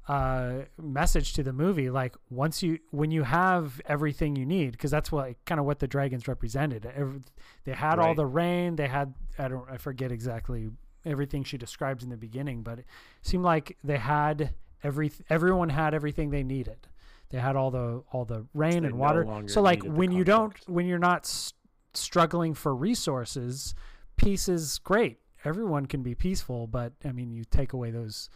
[0.09, 1.91] uh, message to the movie.
[1.91, 5.79] Like once you when you have everything you need, because that's what kind of what
[5.79, 6.87] the dragons represented.
[6.95, 7.21] Every,
[7.65, 8.77] they had all the rain.
[8.77, 10.71] They had I don't I forget exactly
[11.05, 12.87] everything she describes in the beginning, but it
[13.23, 16.89] seemed like they had every everyone had everything they needed.
[17.31, 19.25] They had all the all the rain They and water.
[19.25, 21.53] longer so like when you don't when you're not s-
[21.95, 23.75] struggling for resources,
[24.17, 25.19] peace is great.
[25.45, 28.29] Everyone can be peaceful, but I mean, you take away those,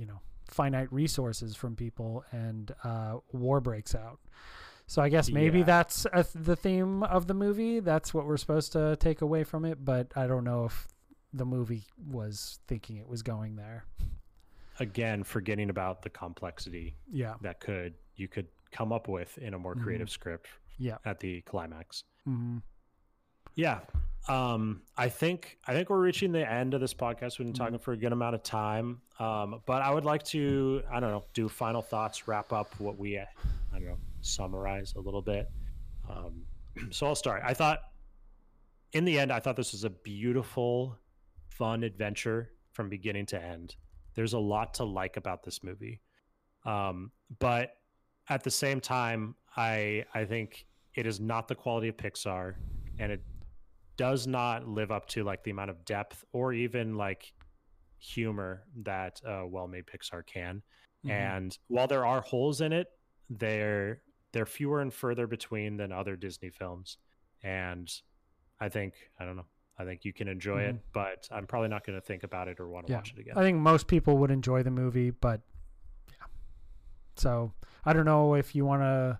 [0.00, 4.18] you know, finite resources from people, and uh, war breaks out.
[4.86, 5.64] So I guess maybe Yeah.
[5.66, 7.78] that's a th- the theme of the movie.
[7.80, 9.84] That's what we're supposed to take away from it.
[9.84, 10.88] But I don't know if
[11.32, 13.84] the movie was thinking it was going there.
[14.80, 19.58] again, forgetting about the complexity Yeah, that could you could come up with in a
[19.58, 19.82] more Mhm.
[19.82, 20.48] creative script
[20.78, 22.02] yeah, at the climax.
[22.26, 22.58] mm-hmm.
[23.54, 23.80] Yeah.
[24.28, 27.38] Um, I think I think we're reaching the end of this podcast.
[27.38, 29.00] We've been talking for a good amount of time.
[29.18, 32.98] Um, but I would like to, I don't know, do final thoughts, wrap up what
[32.98, 33.26] we, I
[33.72, 35.50] don't know, summarize a little bit.
[36.08, 36.42] Um,
[36.90, 37.42] so I'll start.
[37.44, 37.80] I thought,
[38.92, 40.96] in the end, I thought this was a beautiful,
[41.48, 43.76] fun adventure from beginning to end.
[44.14, 46.00] There's a lot to like about this movie.
[46.64, 47.74] Um, but
[48.28, 52.54] at the same time, I I think it is not the quality of Pixar,
[52.98, 53.22] and it
[54.00, 57.34] does not live up to like the amount of depth or even like
[57.98, 60.62] humor that uh, well-made Pixar can.
[61.04, 61.10] Mhm.
[61.10, 62.86] And while there are holes in it,
[63.28, 64.00] they're
[64.32, 66.96] they're fewer and further between than other Disney films.
[67.42, 67.92] And
[68.58, 69.46] I think I don't know.
[69.78, 72.58] I think you can enjoy it, but I'm probably not going to think about it
[72.60, 72.98] or want to Yeah.
[72.98, 73.36] watch it again.
[73.36, 75.40] I think most people would enjoy the movie, but
[76.08, 76.26] yeah.
[77.16, 77.52] So
[77.84, 79.18] I don't know if you want to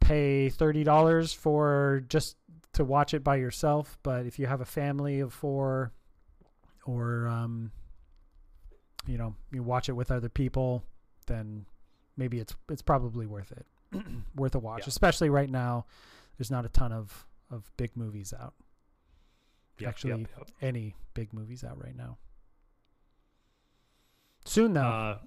[0.00, 2.36] pay thirty dollars for just
[2.74, 5.92] to watch it by yourself, but if you have a family of four,
[6.86, 7.70] or um,
[9.06, 10.82] you know, you watch it with other people,
[11.26, 11.66] then
[12.16, 13.66] maybe it's it's probably worth it,
[14.36, 14.82] worth a watch.
[14.82, 14.88] Yeah.
[14.88, 15.86] Especially right now,
[16.38, 18.54] there's not a ton of of big movies out.
[19.78, 20.48] Yep, actually, yep, yep.
[20.60, 22.18] any big movies out right now.
[24.44, 25.18] Soon though, Uh,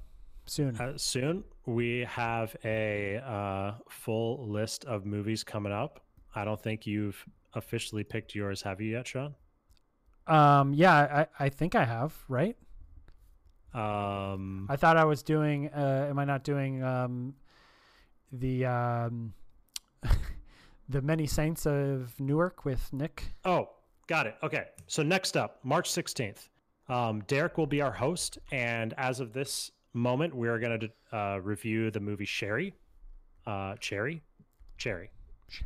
[0.46, 0.76] soon.
[0.78, 6.02] Uh, soon we have a uh, full list of movies coming up.
[6.36, 9.36] I don't think you've officially picked yours, have you yet, Sean?
[10.28, 12.58] um, yeah, I, I think I have, right?
[13.74, 15.70] Um, I thought I was doing.
[15.70, 17.36] Uh, am I not doing um,
[18.32, 19.34] the um,
[20.90, 23.24] the Many Saints of Newark with Nick?
[23.44, 23.70] oh,
[24.08, 24.36] got it.
[24.42, 24.66] Okay.
[24.88, 26.48] So next up, March 16th,
[26.88, 28.38] um, Derek will be our host.
[28.52, 32.74] And as of this moment, we're going to uh, review the movie Sherry.
[33.46, 34.22] Uh, Cherry?
[34.78, 35.10] Cherry.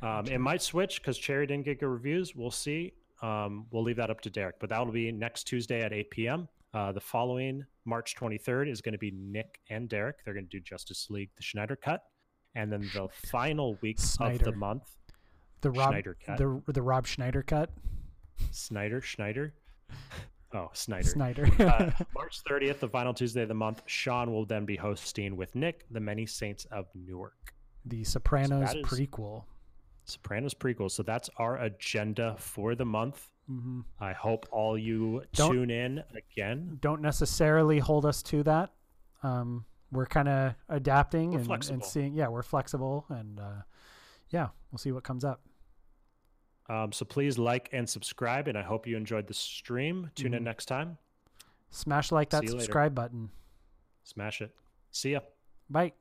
[0.02, 2.36] Um, it might switch because Cherry didn't get good reviews.
[2.36, 2.94] We'll see.
[3.22, 6.10] Um, we'll leave that up to Derek, but that will be next Tuesday at 8
[6.12, 6.48] p.m.
[6.74, 10.18] Uh, the following March 23rd is going to be Nick and Derek.
[10.24, 12.04] They're going to do Justice League, the Schneider Cut,
[12.56, 14.84] and then the final week of the month,
[15.62, 16.38] the Rob Schneider cut.
[16.38, 17.70] the the Rob Schneider cut.
[18.52, 19.54] Snyder, Schneider.
[20.54, 21.08] Oh, Snyder.
[21.08, 21.46] Snyder.
[21.60, 25.54] uh, March 30th, the final Tuesday of the month, Sean will then be hosting with
[25.56, 27.54] Nick, the Many Saints of Newark.
[27.86, 29.44] the Sopranos is- prequel.
[30.10, 30.90] Sopranos prequel.
[30.92, 33.30] So that's our agenda for the month.
[33.48, 36.78] hmm I hope all you Don't- tune in again.
[36.82, 38.72] Don't necessarily hold us to that.
[39.24, 42.14] Um, we're kind of adapting and, and seeing.
[42.14, 43.62] Yeah, we're flexible, and uh,
[44.30, 45.42] yeah, we'll see what comes up.
[46.70, 50.12] Um, so please like and subscribe, and I hope you enjoyed the stream.
[50.14, 50.46] Tune in Mhm.
[50.46, 50.98] next time.
[51.72, 52.62] Smash like that you later.
[52.62, 53.32] subscribe button.
[54.04, 54.56] Smash it.
[54.92, 55.22] See ya.
[55.70, 55.94] Bye.